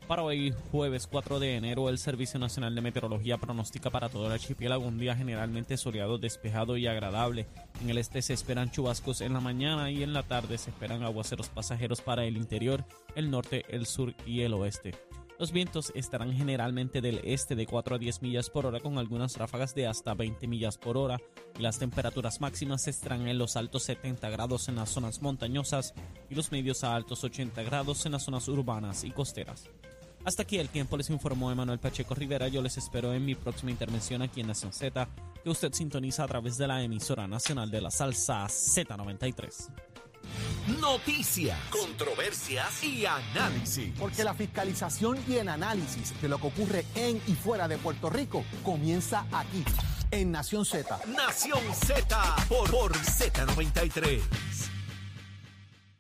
Para 0.06 0.22
hoy, 0.22 0.52
jueves 0.70 1.06
4 1.06 1.38
de 1.38 1.56
enero, 1.56 1.88
el 1.88 1.96
Servicio 1.96 2.38
Nacional 2.38 2.74
de 2.74 2.82
Meteorología 2.82 3.38
pronostica 3.38 3.88
para 3.88 4.10
todo 4.10 4.26
el 4.26 4.32
archipiélago 4.32 4.84
un 4.84 4.98
día 4.98 5.16
generalmente 5.16 5.78
soleado, 5.78 6.18
despejado 6.18 6.76
y 6.76 6.86
agradable. 6.86 7.46
En 7.80 7.88
el 7.88 7.96
este 7.96 8.20
se 8.20 8.34
esperan 8.34 8.70
chubascos 8.70 9.22
en 9.22 9.32
la 9.32 9.40
mañana 9.40 9.90
y 9.90 10.02
en 10.02 10.12
la 10.12 10.22
tarde 10.22 10.58
se 10.58 10.68
esperan 10.70 11.04
aguaceros 11.04 11.48
pasajeros 11.48 12.02
para 12.02 12.26
el 12.26 12.36
interior, 12.36 12.84
el 13.14 13.30
norte, 13.30 13.64
el 13.70 13.86
sur 13.86 14.14
y 14.26 14.42
el 14.42 14.52
oeste. 14.52 14.92
Los 15.38 15.52
vientos 15.52 15.90
estarán 15.94 16.32
generalmente 16.36 17.00
del 17.00 17.20
este 17.24 17.56
de 17.56 17.66
4 17.66 17.96
a 17.96 17.98
10 17.98 18.20
millas 18.20 18.50
por 18.50 18.66
hora 18.66 18.80
con 18.80 18.98
algunas 18.98 19.36
ráfagas 19.38 19.74
de 19.74 19.86
hasta 19.86 20.12
20 20.12 20.46
millas 20.46 20.76
por 20.76 20.98
hora 20.98 21.18
y 21.58 21.62
las 21.62 21.78
temperaturas 21.78 22.42
máximas 22.42 22.86
estarán 22.88 23.26
en 23.26 23.38
los 23.38 23.56
altos 23.56 23.84
70 23.84 24.28
grados 24.28 24.68
en 24.68 24.76
las 24.76 24.90
zonas 24.90 25.22
montañosas 25.22 25.94
y 26.28 26.34
los 26.34 26.52
medios 26.52 26.84
a 26.84 26.94
altos 26.94 27.24
80 27.24 27.62
grados 27.62 28.04
en 28.04 28.12
las 28.12 28.22
zonas 28.22 28.46
urbanas 28.48 29.02
y 29.02 29.10
costeras. 29.10 29.70
Hasta 30.24 30.42
aquí 30.42 30.58
el 30.58 30.70
tiempo 30.70 30.96
les 30.96 31.10
informó 31.10 31.52
Emanuel 31.52 31.78
Pacheco 31.78 32.14
Rivera. 32.14 32.48
Yo 32.48 32.62
les 32.62 32.78
espero 32.78 33.12
en 33.12 33.24
mi 33.24 33.34
próxima 33.34 33.70
intervención 33.70 34.22
aquí 34.22 34.40
en 34.40 34.46
Nación 34.46 34.72
Z, 34.72 35.06
que 35.42 35.50
usted 35.50 35.72
sintoniza 35.74 36.24
a 36.24 36.28
través 36.28 36.56
de 36.56 36.66
la 36.66 36.82
emisora 36.82 37.28
nacional 37.28 37.70
de 37.70 37.82
la 37.82 37.90
salsa 37.90 38.46
Z93. 38.46 39.68
noticias, 40.80 41.58
controversias 41.68 42.82
y 42.82 43.04
análisis. 43.04 43.92
Porque 43.98 44.24
la 44.24 44.32
fiscalización 44.32 45.18
y 45.28 45.34
el 45.34 45.48
análisis 45.50 46.18
de 46.22 46.28
lo 46.30 46.38
que 46.38 46.46
ocurre 46.46 46.86
en 46.94 47.20
y 47.26 47.34
fuera 47.34 47.68
de 47.68 47.76
Puerto 47.76 48.08
Rico 48.08 48.44
comienza 48.62 49.26
aquí, 49.30 49.62
en 50.10 50.32
Nación 50.32 50.64
Z. 50.64 51.00
Nación 51.06 51.60
Z 51.74 52.36
por, 52.48 52.70
por 52.70 52.92
Z93. 52.94 54.22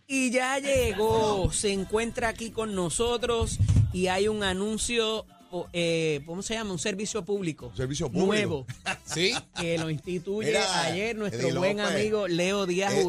Y 0.06 0.30
ya 0.30 0.58
llegó, 0.58 1.52
se 1.52 1.72
encuentra 1.72 2.28
aquí 2.28 2.50
con 2.50 2.74
nosotros 2.74 3.58
y 3.94 4.08
hay 4.08 4.26
un 4.26 4.42
anuncio, 4.42 5.24
eh, 5.72 6.20
¿cómo 6.26 6.42
se 6.42 6.54
llama? 6.54 6.72
Un 6.72 6.78
servicio 6.78 7.24
público. 7.24 7.72
Servicio 7.76 8.06
público. 8.08 8.26
Nuevo, 8.26 8.66
¿Sí? 9.04 9.32
que 9.58 9.78
lo 9.78 9.90
instituye 9.90 10.48
Mira, 10.48 10.82
ayer 10.84 11.14
nuestro 11.16 11.48
Eddie 11.48 11.58
buen 11.58 11.76
López. 11.78 11.94
amigo 11.94 12.28
Leo 12.28 12.66
Díaz 12.66 12.92
Eh, 12.94 13.04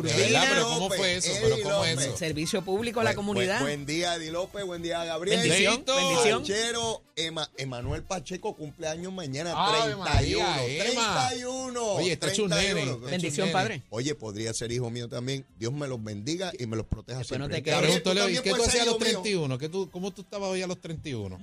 ¿Pero 0.49 0.63
cómo 0.67 0.79
López, 0.81 0.97
fue 0.99 1.15
eso? 1.15 1.31
Eddie 1.31 1.63
¿Pero 1.63 1.69
López. 1.77 1.99
eso? 1.99 2.17
Servicio 2.17 2.61
público 2.61 2.99
a 2.99 3.03
la 3.03 3.09
Buen- 3.11 3.15
comunidad. 3.15 3.61
Buen, 3.61 3.77
buen 3.79 3.85
día, 3.85 4.15
Eddie 4.15 4.31
López. 4.31 4.63
Buen 4.65 4.81
día, 4.81 5.03
Gabriel. 5.05 5.39
Bendición, 5.39 5.75
Leito. 5.75 5.95
bendición. 5.95 6.43
Chero, 6.43 7.01
Ema- 7.15 7.49
Emanuel 7.57 8.03
Pacheco 8.03 8.55
cumpleaños 8.55 9.11
mañana, 9.13 9.53
Ave 9.55 9.77
31. 9.95 9.97
María, 10.03 10.65
Emma. 10.91 11.27
31. 11.29 11.83
Oye, 11.93 12.11
está 12.11 12.29
hecho 12.29 12.43
un 12.43 12.49
nene. 12.49 12.61
31. 12.63 12.91
Está 12.93 13.05
hecho 13.05 13.11
Bendición, 13.11 13.43
un 13.47 13.53
nene. 13.53 13.53
padre. 13.53 13.83
Oye, 13.89 14.15
podría 14.15 14.53
ser 14.53 14.71
hijo 14.71 14.89
mío 14.89 15.07
también. 15.07 15.45
Dios 15.57 15.71
me 15.73 15.87
los 15.87 16.03
bendiga 16.03 16.51
y 16.59 16.65
me 16.65 16.75
los 16.75 16.85
proteja 16.85 17.19
Después 17.19 17.39
no 17.39 17.45
siempre. 17.45 17.57
te 17.57 17.61
Te 17.61 17.63
quedes. 17.63 17.75
Gabriel, 17.81 18.01
pregunto, 18.01 18.13
Leo, 18.13 18.23
¿y 18.23 18.25
también 18.35 18.43
qué 18.43 18.49
tú 18.49 18.55
puedes 18.57 18.69
hacías 18.69 18.81
a 18.81 18.85
ser 18.85 18.93
los 18.93 19.01
hijo 19.01 19.05
mío. 19.05 19.21
31? 19.21 19.57
¿Qué 19.57 19.69
tú, 19.69 19.89
¿Cómo 19.91 20.11
tú 20.11 20.21
estabas 20.21 20.49
hoy 20.49 20.61
a 20.61 20.67
los 20.67 20.79
31? 20.81 21.39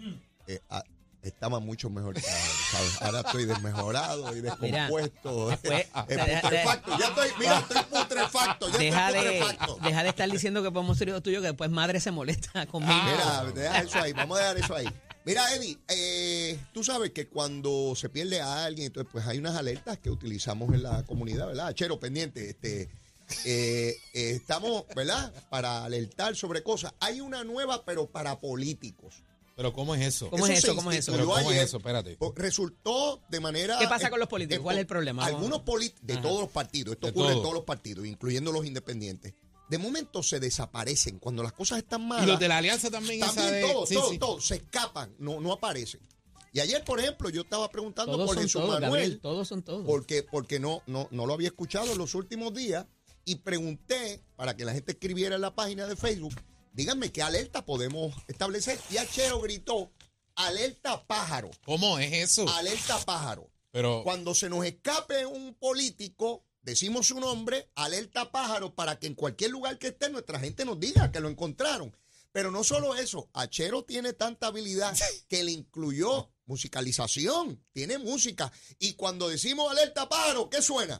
Eh, 0.46 0.60
ah, 0.70 0.82
estaba 1.22 1.60
mucho 1.60 1.88
mejor 1.88 2.14
que 2.14 2.28
ahora, 2.28 2.42
¿sabes? 2.72 3.02
Ahora 3.02 3.20
estoy 3.20 3.44
desmejorado 3.44 4.36
y 4.36 4.40
descompuesto. 4.42 5.48
después- 5.50 5.86
Eh, 5.86 6.04
de- 6.08 6.16
de- 6.16 6.40
putrefacto. 6.42 6.98
Ya 6.98 7.06
estoy, 7.06 7.28
mira, 7.38 7.58
estoy 7.60 7.82
putrefacto. 7.90 8.68
Ya 8.70 8.78
Deja 8.78 9.10
estoy 9.10 9.24
de, 9.24 9.40
putrefacto. 9.40 9.78
deja 9.84 10.02
de 10.02 10.08
estar 10.08 10.30
diciendo 10.30 10.62
que 10.62 10.70
podemos 10.72 10.98
ser 10.98 11.08
hijos 11.08 11.22
tuyos, 11.22 11.40
que 11.42 11.48
después 11.48 11.70
madre 11.70 12.00
se 12.00 12.10
molesta 12.10 12.66
conmigo. 12.66 12.92
Mira, 13.04 13.44
deja 13.54 13.78
eso 13.82 14.00
ahí, 14.00 14.12
vamos 14.12 14.36
a 14.38 14.40
dejar 14.40 14.58
eso 14.58 14.74
ahí. 14.76 14.88
Mira, 15.24 15.54
Eddie, 15.54 15.78
eh, 15.86 16.58
tú 16.72 16.82
sabes 16.82 17.12
que 17.12 17.28
cuando 17.28 17.94
se 17.94 18.08
pierde 18.08 18.40
a 18.40 18.64
alguien, 18.64 18.88
entonces 18.88 19.08
pues 19.12 19.24
hay 19.24 19.38
unas 19.38 19.54
alertas 19.54 19.98
que 19.98 20.10
utilizamos 20.10 20.74
en 20.74 20.82
la 20.82 21.04
comunidad, 21.04 21.46
¿verdad? 21.46 21.72
Chero, 21.74 22.00
pendiente, 22.00 22.50
este, 22.50 22.88
eh, 23.44 23.94
eh, 24.14 24.30
estamos, 24.32 24.84
¿verdad? 24.96 25.32
Para 25.48 25.84
alertar 25.84 26.34
sobre 26.34 26.64
cosas. 26.64 26.92
Hay 26.98 27.20
una 27.20 27.44
nueva, 27.44 27.84
pero 27.84 28.08
para 28.08 28.40
políticos. 28.40 29.22
¿Pero 29.54 29.72
cómo 29.72 29.94
es 29.94 30.00
eso? 30.06 30.30
¿Cómo 30.30 30.46
es 30.46 30.58
eso? 30.58 30.74
¿Cómo 30.74 30.90
es 30.92 30.98
eso? 30.98 31.12
¿Pero 31.12 31.24
instituyó 31.24 31.44
cómo 31.44 31.52
es 31.56 31.62
eso? 31.62 31.76
Espérate. 31.78 32.18
Resultó 32.36 33.22
de 33.28 33.40
manera... 33.40 33.78
¿Qué 33.78 33.86
pasa 33.86 34.06
eh, 34.08 34.10
con 34.10 34.18
los 34.20 34.28
políticos? 34.28 34.60
eh, 34.60 34.62
¿Cuál 34.62 34.76
es 34.76 34.80
el 34.80 34.86
problema? 34.86 35.24
Algunos 35.26 35.60
políticos, 35.60 36.06
de 36.06 36.14
Ajá. 36.14 36.22
todos 36.22 36.40
los 36.40 36.50
partidos, 36.50 36.94
esto 36.94 37.06
De 37.06 37.10
ocurre 37.12 37.26
en 37.28 37.32
todo. 37.34 37.42
todos 37.42 37.54
los 37.54 37.64
partidos, 37.64 38.06
incluyendo 38.06 38.50
los 38.52 38.64
independientes, 38.64 39.34
de 39.68 39.78
momento 39.78 40.22
se 40.22 40.40
desaparecen 40.40 41.18
cuando 41.18 41.42
las 41.42 41.52
cosas 41.52 41.78
están 41.78 42.06
malas. 42.06 42.24
Y 42.26 42.28
los 42.30 42.40
de 42.40 42.48
la 42.48 42.58
alianza 42.58 42.90
también, 42.90 43.22
esa 43.22 43.34
También 43.34 43.54
de... 43.66 43.72
todos, 43.72 43.88
sí, 43.88 43.94
todos, 43.94 44.10
sí. 44.10 44.18
todos, 44.18 44.46
se 44.46 44.54
escapan, 44.56 45.14
no, 45.18 45.40
no 45.40 45.52
aparecen. 45.52 46.00
Y 46.54 46.60
ayer, 46.60 46.84
por 46.84 47.00
ejemplo, 47.00 47.30
yo 47.30 47.42
estaba 47.42 47.70
preguntando 47.70 48.12
Todos 48.12 48.26
por 48.26 48.36
Jesús 48.36 48.60
todos, 48.60 48.68
Manuel, 48.80 48.90
Gabriel, 48.90 49.20
todos 49.20 49.48
son 49.48 49.62
todos. 49.62 49.86
porque, 49.86 50.22
porque 50.22 50.60
no, 50.60 50.82
no, 50.86 51.08
no 51.10 51.24
lo 51.26 51.32
había 51.32 51.48
escuchado 51.48 51.92
en 51.92 51.98
los 51.98 52.14
últimos 52.14 52.52
días, 52.52 52.86
y 53.24 53.36
pregunté 53.36 54.20
para 54.36 54.56
que 54.56 54.64
la 54.64 54.72
gente 54.72 54.92
escribiera 54.92 55.36
en 55.36 55.40
la 55.42 55.54
página 55.54 55.86
de 55.86 55.94
Facebook, 55.96 56.34
díganme 56.72 57.12
qué 57.12 57.22
alerta 57.22 57.64
podemos 57.64 58.14
establecer. 58.28 58.78
Y 58.90 58.96
Achero 58.96 59.40
gritó, 59.40 59.92
alerta 60.34 61.06
pájaro, 61.06 61.50
¿Cómo 61.64 61.98
es 61.98 62.12
eso? 62.12 62.48
alerta 62.48 62.98
pájaro. 63.04 63.50
Pero, 63.70 64.02
Cuando 64.04 64.34
se 64.34 64.50
nos 64.50 64.64
escape 64.66 65.24
un 65.24 65.54
político, 65.54 66.44
decimos 66.60 67.06
su 67.06 67.18
nombre, 67.18 67.70
alerta 67.74 68.30
pájaro, 68.30 68.74
para 68.74 68.98
que 68.98 69.06
en 69.06 69.14
cualquier 69.14 69.50
lugar 69.50 69.78
que 69.78 69.88
esté 69.88 70.10
nuestra 70.10 70.38
gente 70.40 70.64
nos 70.64 70.78
diga 70.78 71.10
que 71.10 71.20
lo 71.20 71.28
encontraron. 71.30 71.96
Pero 72.32 72.50
no 72.50 72.64
solo 72.64 72.94
eso, 72.96 73.28
Achero 73.32 73.84
tiene 73.84 74.12
tanta 74.14 74.48
habilidad 74.48 74.94
que 75.28 75.42
le 75.44 75.52
incluyó 75.52 76.30
musicalización, 76.46 77.62
tiene 77.72 77.98
música. 77.98 78.52
Y 78.78 78.94
cuando 78.94 79.28
decimos 79.28 79.70
alerta 79.70 80.08
pájaro, 80.08 80.50
¿qué 80.50 80.60
suena? 80.60 80.98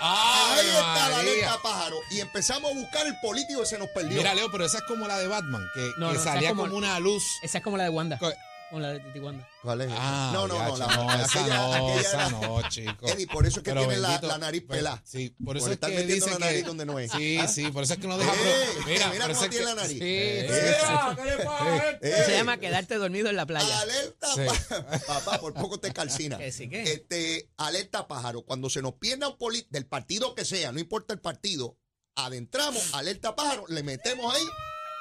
¡Ay, 0.00 0.60
Ahí 0.60 0.68
está 0.68 1.08
la 1.08 1.18
alerta 1.20 1.58
pájaro. 1.62 1.96
Y 2.10 2.20
empezamos 2.20 2.70
a 2.70 2.74
buscar 2.74 3.06
el 3.06 3.18
político 3.20 3.60
que 3.60 3.66
se 3.66 3.78
nos 3.78 3.88
perdió. 3.88 4.18
Mira, 4.18 4.34
Leo, 4.34 4.50
pero 4.50 4.64
esa 4.64 4.78
es 4.78 4.84
como 4.84 5.06
la 5.06 5.18
de 5.18 5.28
Batman, 5.28 5.68
que, 5.74 5.80
No, 5.80 5.92
que 5.94 6.00
no, 6.00 6.10
esa 6.10 6.18
es 6.18 6.24
salía 6.34 6.48
como- 6.50 6.62
como, 6.64 6.76
una 6.76 6.98
luz. 7.00 7.24
Esa 7.42 7.58
es 7.58 7.64
como 7.64 7.76
la 7.76 7.84
de 7.84 7.90
Wanda. 7.90 8.18
Co- 8.18 8.32
Como 8.74 8.82
la 8.82 8.92
de 8.92 8.98
Titi 8.98 9.20
Wanda. 9.20 9.48
¿Cuál 9.62 9.82
es? 9.82 9.88
Ah, 9.92 10.30
no, 10.34 10.48
no, 10.48 10.58
no, 10.58 10.76
ya, 10.76 10.86
la- 10.86 10.96
no, 10.96 11.12
esa 11.24 11.24
aquella- 11.40 11.56
no, 11.58 11.74
aquella 11.74 12.00
esa 12.00 12.30
no, 12.30 12.68
chico. 12.68 13.06
Eddie, 13.06 13.26
por 13.28 13.46
eso 13.46 13.60
es 13.60 13.62
que 13.64 13.70
Pero 13.70 13.82
tiene 13.82 13.98
la, 13.98 14.08
bendito, 14.08 14.26
la 14.26 14.38
nariz 14.38 14.64
pues, 14.66 14.78
pelada. 14.80 15.00
Sí, 15.06 15.30
por 15.30 15.44
Por 15.46 15.56
eso 15.58 15.66
es 15.68 15.72
estar 15.74 15.90
que 15.90 15.96
metiendo 15.96 16.26
dice 16.26 16.38
la 16.40 16.44
nariz 16.46 16.60
que... 16.62 16.66
donde 16.66 16.84
no 16.86 16.98
es. 16.98 17.12
Sí, 17.12 17.38
sí, 17.46 17.70
por 17.70 17.84
eso 17.84 17.94
es 17.94 18.00
que 18.00 18.08
no 18.08 18.18
deja... 18.18 18.32
Eh, 18.34 18.66
mira 18.86 19.10
por 19.28 19.36
cómo 19.36 19.40
tiene 19.48 19.56
que- 19.58 19.64
la 19.64 19.74
nariz. 19.76 19.90
Sí, 19.92 19.98
Eh, 20.02 20.48
sí, 20.80 21.16
¿qué 21.16 21.24
le 21.24 21.36
pasa, 21.44 21.64
gente? 21.64 22.08
Eso 22.08 22.24
se 22.26 22.34
Eh, 22.34 22.36
llama 22.36 22.56
quedarte 22.56 22.96
dormido 22.96 23.28
en 23.30 23.36
la 23.36 23.46
playa. 23.46 23.78
Alerta, 23.80 24.26
Sí. 24.34 24.40
pa- 24.68 24.98
papá, 25.06 25.38
por 25.40 25.54
poco 25.54 25.78
te 25.78 25.92
calcina. 25.92 26.36
Que 26.36 26.50
sí, 26.50 26.68
que. 26.68 26.82
Este, 26.82 27.48
alerta 27.56 28.08
pájaro. 28.08 28.42
Cuando 28.42 28.68
se 28.70 28.82
nos 28.82 28.94
pierda 28.94 29.28
un 29.28 29.38
político, 29.38 29.68
del 29.70 29.86
partido 29.86 30.34
que 30.34 30.44
sea, 30.44 30.72
no 30.72 30.80
importa 30.80 31.14
el 31.14 31.20
partido, 31.20 31.78
adentramos, 32.16 32.92
alerta 32.92 33.36
pájaro, 33.36 33.66
le 33.68 33.84
metemos 33.84 34.34
ahí 34.34 34.42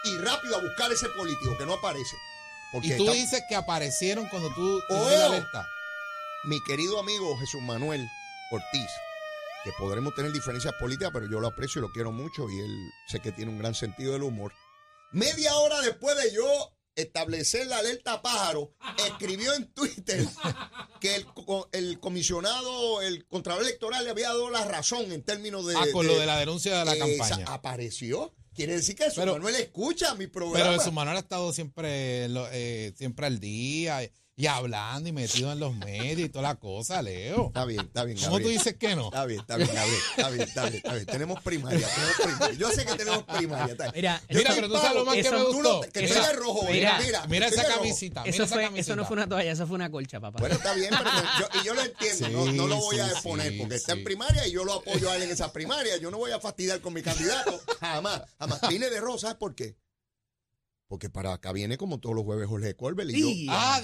y 0.05 0.17
rápido 0.17 0.57
a 0.57 0.61
buscar 0.61 0.91
ese 0.91 1.09
político 1.09 1.57
que 1.57 1.65
no 1.65 1.73
aparece. 1.73 2.15
Porque 2.73 2.87
Y 2.89 2.97
tú 2.97 3.03
está- 3.05 3.13
dices 3.15 3.43
que 3.47 3.55
aparecieron 3.55 4.27
cuando 4.27 4.49
tú 4.53 4.81
Oh. 4.89 5.09
la 5.09 5.25
alerta. 5.27 5.65
mi 6.45 6.61
querido 6.63 6.99
amigo 6.99 7.37
Jesús 7.37 7.61
Manuel 7.61 8.05
Ortiz, 8.51 8.89
que 9.63 9.71
podremos 9.79 10.13
tener 10.13 10.33
diferencias 10.33 10.73
políticas, 10.77 11.11
pero 11.13 11.25
yo 11.29 11.39
lo 11.39 11.47
aprecio 11.47 11.79
y 11.79 11.83
lo 11.83 11.91
quiero 11.93 12.11
mucho 12.11 12.49
y 12.49 12.59
él 12.59 12.75
sé 13.07 13.21
que 13.21 13.31
tiene 13.31 13.49
un 13.49 13.59
gran 13.59 13.73
sentido 13.73 14.11
del 14.11 14.23
humor. 14.23 14.51
Media 15.13 15.55
hora 15.55 15.79
después 15.79 16.17
de 16.21 16.33
yo 16.33 16.73
establecer 16.95 17.67
la 17.67 17.77
alerta 17.77 18.21
pájaro, 18.21 18.73
escribió 19.07 19.53
en 19.53 19.71
Twitter 19.73 20.25
que 20.99 21.15
el, 21.15 21.25
el 21.71 21.99
comisionado, 21.99 23.01
el 23.01 23.25
contralor 23.27 23.63
electoral 23.63 24.03
le 24.03 24.11
había 24.11 24.27
dado 24.29 24.49
la 24.49 24.65
razón 24.65 25.11
en 25.11 25.23
términos 25.23 25.65
de... 25.65 25.75
Ah, 25.75 25.85
con 25.91 26.07
lo 26.07 26.17
de 26.17 26.25
la 26.25 26.37
denuncia 26.39 26.77
de 26.79 26.85
la 26.85 26.97
campaña. 26.97 27.45
Apareció. 27.47 28.33
Quiere 28.53 28.73
decir 28.73 28.95
que 28.95 29.05
Jesús 29.05 29.17
Pero- 29.19 29.33
Manuel 29.33 29.55
escucha 29.55 30.13
mi 30.15 30.27
programa. 30.27 30.69
Pero 30.71 30.83
su 30.83 30.91
Manuel 30.91 31.17
ha 31.17 31.21
estado 31.21 31.51
siempre, 31.53 32.25
eh, 32.51 32.93
siempre 32.95 33.25
al 33.25 33.39
día 33.39 34.03
y 34.35 34.47
hablando 34.47 35.07
y 35.07 35.11
metido 35.11 35.51
en 35.51 35.59
los 35.59 35.75
medios 35.75 36.19
y 36.21 36.29
toda 36.29 36.43
la 36.49 36.55
cosa, 36.55 37.01
Leo. 37.03 37.47
Está 37.47 37.65
bien, 37.65 37.81
está 37.81 38.03
bien. 38.03 38.17
¿Cómo 38.17 38.39
tú 38.39 38.47
dices 38.49 38.75
que 38.77 38.95
no? 38.95 39.05
Está 39.05 39.25
bien, 39.25 39.41
está 39.41 39.57
bien, 39.57 39.69
Gabriel. 39.73 39.99
Está 40.17 40.29
bien, 40.29 40.41
está 40.47 40.63
bien, 40.63 40.75
está 40.77 40.93
bien. 40.93 41.05
Tenemos 41.05 41.41
primaria, 41.43 41.87
tenemos 41.87 42.15
primaria. 42.23 42.57
Yo 42.57 42.71
sé 42.71 42.85
que 42.85 42.95
tenemos 42.95 43.23
primaria. 43.23 43.71
está 43.73 43.83
bien. 43.91 43.93
Mira, 43.95 44.21
Yo 44.29 44.37
Mira, 44.39 44.51
pero 44.55 44.67
tú 44.69 44.73
sabes 44.75 44.95
lo 44.95 45.05
más 45.05 45.13
que 45.13 45.19
eso- 45.21 45.31
me 45.31 45.37
Tú 45.39 45.61
no- 45.61 45.75
gustó. 45.77 45.91
que 45.91 46.05
Eso- 46.05 46.29
el 46.31 46.37
rojo, 46.37 46.63
mira, 46.63 46.97
mira, 46.97 46.99
mira. 47.05 47.27
Mira 47.27 47.49
que 47.49 47.55
esa 47.55 47.67
camisita, 47.75 48.21
mira 48.23 48.33
Eso, 48.35 48.43
esa 48.43 48.53
fue, 48.55 48.63
camisita. 48.63 48.81
eso 48.81 48.95
no 48.95 49.05
fue 49.05 49.17
una 49.17 49.27
toalla, 49.29 49.51
eso 49.51 49.67
fue 49.67 49.75
una 49.75 49.91
colcha, 49.91 50.19
papá. 50.19 50.39
Bueno, 50.39 50.55
está 50.55 50.73
bien, 50.73 50.89
pero 50.97 51.09
yo, 51.39 51.61
y 51.61 51.65
yo 51.65 51.73
lo 51.75 51.81
entiendo. 51.83 52.29
no, 52.29 52.51
no 52.53 52.67
lo 52.67 52.77
voy 52.77 52.99
a 52.99 53.03
Sí, 53.03 53.09
sí, 53.09 53.15
exponer 53.15 53.51
sí, 53.51 53.57
porque 53.59 53.75
está 53.75 53.93
sí. 53.93 53.99
en 53.99 54.03
primaria 54.03 54.47
y 54.47 54.51
yo 54.51 54.63
lo 54.65 54.73
apoyo 54.73 55.11
a 55.11 55.15
él 55.15 55.23
en 55.23 55.31
esa 55.31 55.53
primaria. 55.53 55.97
Yo 55.97 56.09
no 56.09 56.17
voy 56.17 56.31
a 56.31 56.39
fastidiar 56.39 56.81
con 56.81 56.93
mi 56.93 57.03
candidato. 57.03 57.61
Jamás, 57.79 58.21
jamás. 58.39 58.59
Vine 58.67 58.89
de 58.89 58.99
rojo, 58.99 59.19
¿sabes 59.19 59.35
por 59.37 59.53
qué? 59.53 59.75
Porque 60.93 61.09
para 61.09 61.33
acá 61.33 61.51
viene 61.51 61.75
como 61.75 61.99
todos 61.99 62.15
los 62.15 62.23
jueves 62.23 62.47
Jorge 62.47 62.75
Colbert 62.75 63.09
y 63.09 63.19
yo. 63.19 63.27
Sí. 63.27 63.47
Ah, 63.49 63.79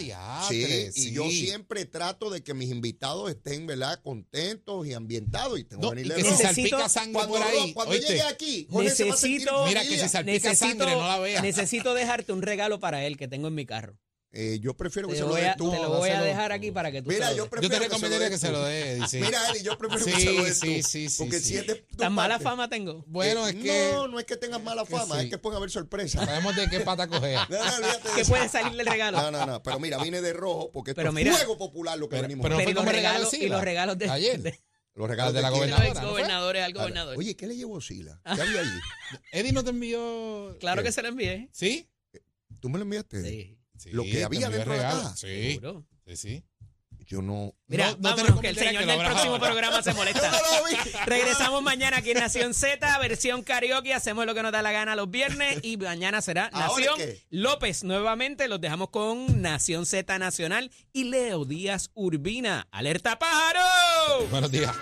Sí, 0.48 0.58
diatre, 0.60 0.91
y 0.93 1.12
yo 1.12 1.28
siempre 1.28 1.86
trato 1.86 2.30
de 2.30 2.43
que 2.43 2.54
mis 2.54 2.69
invitados 2.69 3.32
estén, 3.32 3.65
¿verdad? 3.65 4.00
Contentos 4.04 4.86
y 4.86 4.93
ambientados 4.93 5.58
y 5.60 5.63
tengo 5.63 5.82
No, 5.82 5.91
que 5.93 6.02
y 6.02 6.04
venir 6.08 6.24
que. 6.24 6.30
Necesito- 6.30 6.54
salpica 6.78 6.88
sangre 6.88 7.13
Cuando, 7.13 7.34
por 7.34 7.41
ahí, 7.48 7.74
cuando 7.74 7.93
¿oíste? 7.95 8.10
llegue 8.10 8.22
aquí, 8.22 8.67
Jorge 8.69 8.91
se 8.91 9.06
va 9.06 9.15
a 9.15 9.17
sentir 9.17 9.39
Necesito- 9.41 9.65
Mira 9.67 9.80
que 9.82 9.88
si 9.88 9.93
envidia. 9.93 10.10
salpica 10.10 10.54
sangre 10.56 10.91
no 10.91 11.08
la 11.08 11.17
veas. 11.17 11.41
necesito 11.41 11.95
dejarte 11.95 12.32
un 12.32 12.43
regalo 12.43 12.80
para 12.80 13.04
él 13.04 13.17
que 13.17 13.28
tengo 13.28 13.48
en 13.48 13.56
mi 13.56 13.65
carro. 13.65 13.98
Eh, 14.32 14.60
yo 14.62 14.76
prefiero 14.78 15.08
que 15.08 15.15
Te 15.15 15.22
se 15.22 15.26
lo 15.26 15.34
des 15.34 15.48
a, 15.48 15.56
tú. 15.56 15.72
te 15.72 15.78
lo 15.78 15.89
voy 15.89 16.10
a 16.12 16.22
dejar 16.22 16.52
aquí 16.52 16.70
para 16.70 16.92
que 16.92 17.02
tú 17.02 17.10
Mira, 17.10 17.30
se 17.30 17.32
lo 17.32 17.38
yo 17.38 17.50
prefiero 17.50 17.74
Yo 17.76 17.80
te 17.82 17.89
que 17.89 17.98
se 17.98 18.12
lo 18.12 18.13
recomendaría 18.20 18.30
que 18.30 18.38
se 18.46 18.52
lo 18.52 18.63
dé, 18.63 18.92
Eddie, 18.92 19.08
sí. 19.08 19.18
Mira, 19.22 19.39
Eddie, 19.50 19.63
yo 19.63 19.76
prefiero 19.76 20.06
que 20.06 20.12
se 20.12 20.34
lo 20.34 20.44
des 20.44 20.60
sí, 20.60 20.82
tú, 20.84 20.88
sí, 20.88 21.10
sí, 21.10 21.15
Porque 21.24 21.39
sí. 21.39 21.46
si 21.46 21.56
es 21.58 21.65
de 21.65 21.76
tu 21.76 21.96
Tan 21.98 22.13
mala 22.13 22.36
parte, 22.36 22.44
fama 22.44 22.70
tengo. 22.70 23.04
Bueno, 23.08 23.48
eh, 23.48 23.50
es 23.50 23.56
que 23.56 23.92
No, 23.94 24.08
no 24.08 24.20
es 24.20 24.26
que 24.26 24.38
tengas 24.38 24.62
mala 24.62 24.84
que 24.86 24.92
fama, 24.96 25.15
sí. 25.18 25.24
es 25.26 25.30
que 25.32 25.39
pueden 25.39 25.58
haber 25.58 25.72
sorpresas. 25.72 26.24
sabemos 26.26 26.56
de 26.56 26.70
qué 26.70 26.80
pata 26.82 27.08
cogea. 27.08 27.48
No, 27.50 27.58
no, 27.58 27.76
olvídate 27.78 28.08
de 28.10 28.13
¿Qué 28.15 28.22
eso. 28.22 28.30
puede 28.30 28.50
salir 28.50 28.78
del 28.78 28.86
regalo? 28.86 29.18
No, 29.20 29.32
no, 29.32 29.46
no, 29.48 29.63
pero 29.63 29.80
mira, 29.80 29.98
vine 29.98 30.22
de 30.22 30.32
rojo 30.34 30.70
porque 30.72 30.92
esto 30.92 31.00
Pero 31.00 31.10
es 31.10 31.15
mira- 31.15 31.34
fuego 31.36 31.58
popular 31.58 31.98
lo 31.98 32.08
que 32.08 32.12
Pero, 32.18 32.22
venimos 32.28 32.44
pero 32.44 32.58
Pero 32.58 32.72
los 32.74 32.86
regalos- 32.86 33.32
de 33.32 33.38
y 33.39 33.48
los 33.50 33.62
regalos 33.63 33.98
de- 33.98 34.10
Ayer. 34.12 34.60
Los 34.94 35.10
regalos 35.10 35.34
de 35.34 35.42
la 35.42 35.50
gobernadora. 35.50 35.88
exgobernadores 35.88 36.63
al 36.63 36.74
gobernador. 36.74 37.18
Oye, 37.18 37.36
¿qué 37.36 37.48
le 37.48 37.56
llevó 37.56 37.82
Sila? 37.82 38.22
¿Qué 38.24 38.42
había 38.42 38.60
allí? 38.62 38.80
Eddie 39.32 39.54
no 39.54 39.63
te 39.63 39.72
envió. 39.72 40.56
claro 40.60 40.84
que 40.84 40.92
se 40.92 41.02
lo 41.02 41.08
envié. 41.08 41.50
¿Sí? 41.52 41.89
¿Tú 42.60 42.70
me 42.70 42.78
lo 42.78 42.84
enviaste? 42.84 43.24
Sí. 43.24 43.56
Sí, 43.80 43.89
Lo 43.92 44.04
que 44.04 44.24
había 44.24 44.50
de 44.50 44.65
la 44.65 44.65
caja. 44.78 45.15
Sí. 45.15 45.54
Seguro. 45.54 45.86
Sí, 46.06 46.15
sí. 46.18 46.44
Yo 47.08 47.24
no. 47.24 47.56
Mira, 47.65 47.88
No- 47.92 47.98
no 47.98 48.15
te 48.15 48.22
vámonos, 48.22 48.42
que 48.42 48.50
el 48.50 48.56
señor 48.56 48.84
que 48.84 48.92
del 48.92 49.00
próximo 49.00 49.32
ahora. 49.34 49.48
programa 49.50 49.82
se 49.82 49.94
molesta. 49.96 50.30
no 50.32 50.38
lo 50.38 50.65
vi. 50.68 50.76
Regresamos 51.08 51.63
mañana 51.63 51.98
aquí 51.98 52.12
en 52.12 52.20
Nación 52.20 52.54
Z, 52.54 53.00
versión 53.00 53.42
karaoke. 53.42 53.96
Hacemos 53.96 54.28
lo 54.28 54.36
que 54.36 54.44
nos 54.44 54.52
da 54.52 54.62
la 54.62 54.72
gana 54.72 54.96
los 54.96 55.10
viernes 55.10 55.58
y 55.63 55.78
mañana 55.78 56.22
será 56.22 56.46
¿Ahora 56.54 56.86
Nación? 56.86 57.10
López. 57.32 57.84
Nuevamente 57.84 58.48
los 58.48 58.62
dejamos 58.62 58.89
con 58.92 59.42
Nación 59.42 59.88
Z 59.88 60.20
Nacional 60.20 60.70
y 60.94 61.06
Leo 61.06 61.46
Díaz 61.46 61.89
Urbina. 61.96 62.68
¡Alerta 62.70 63.18
pájaro! 63.18 64.28
Buenos 64.30 64.52
días. 64.52 64.76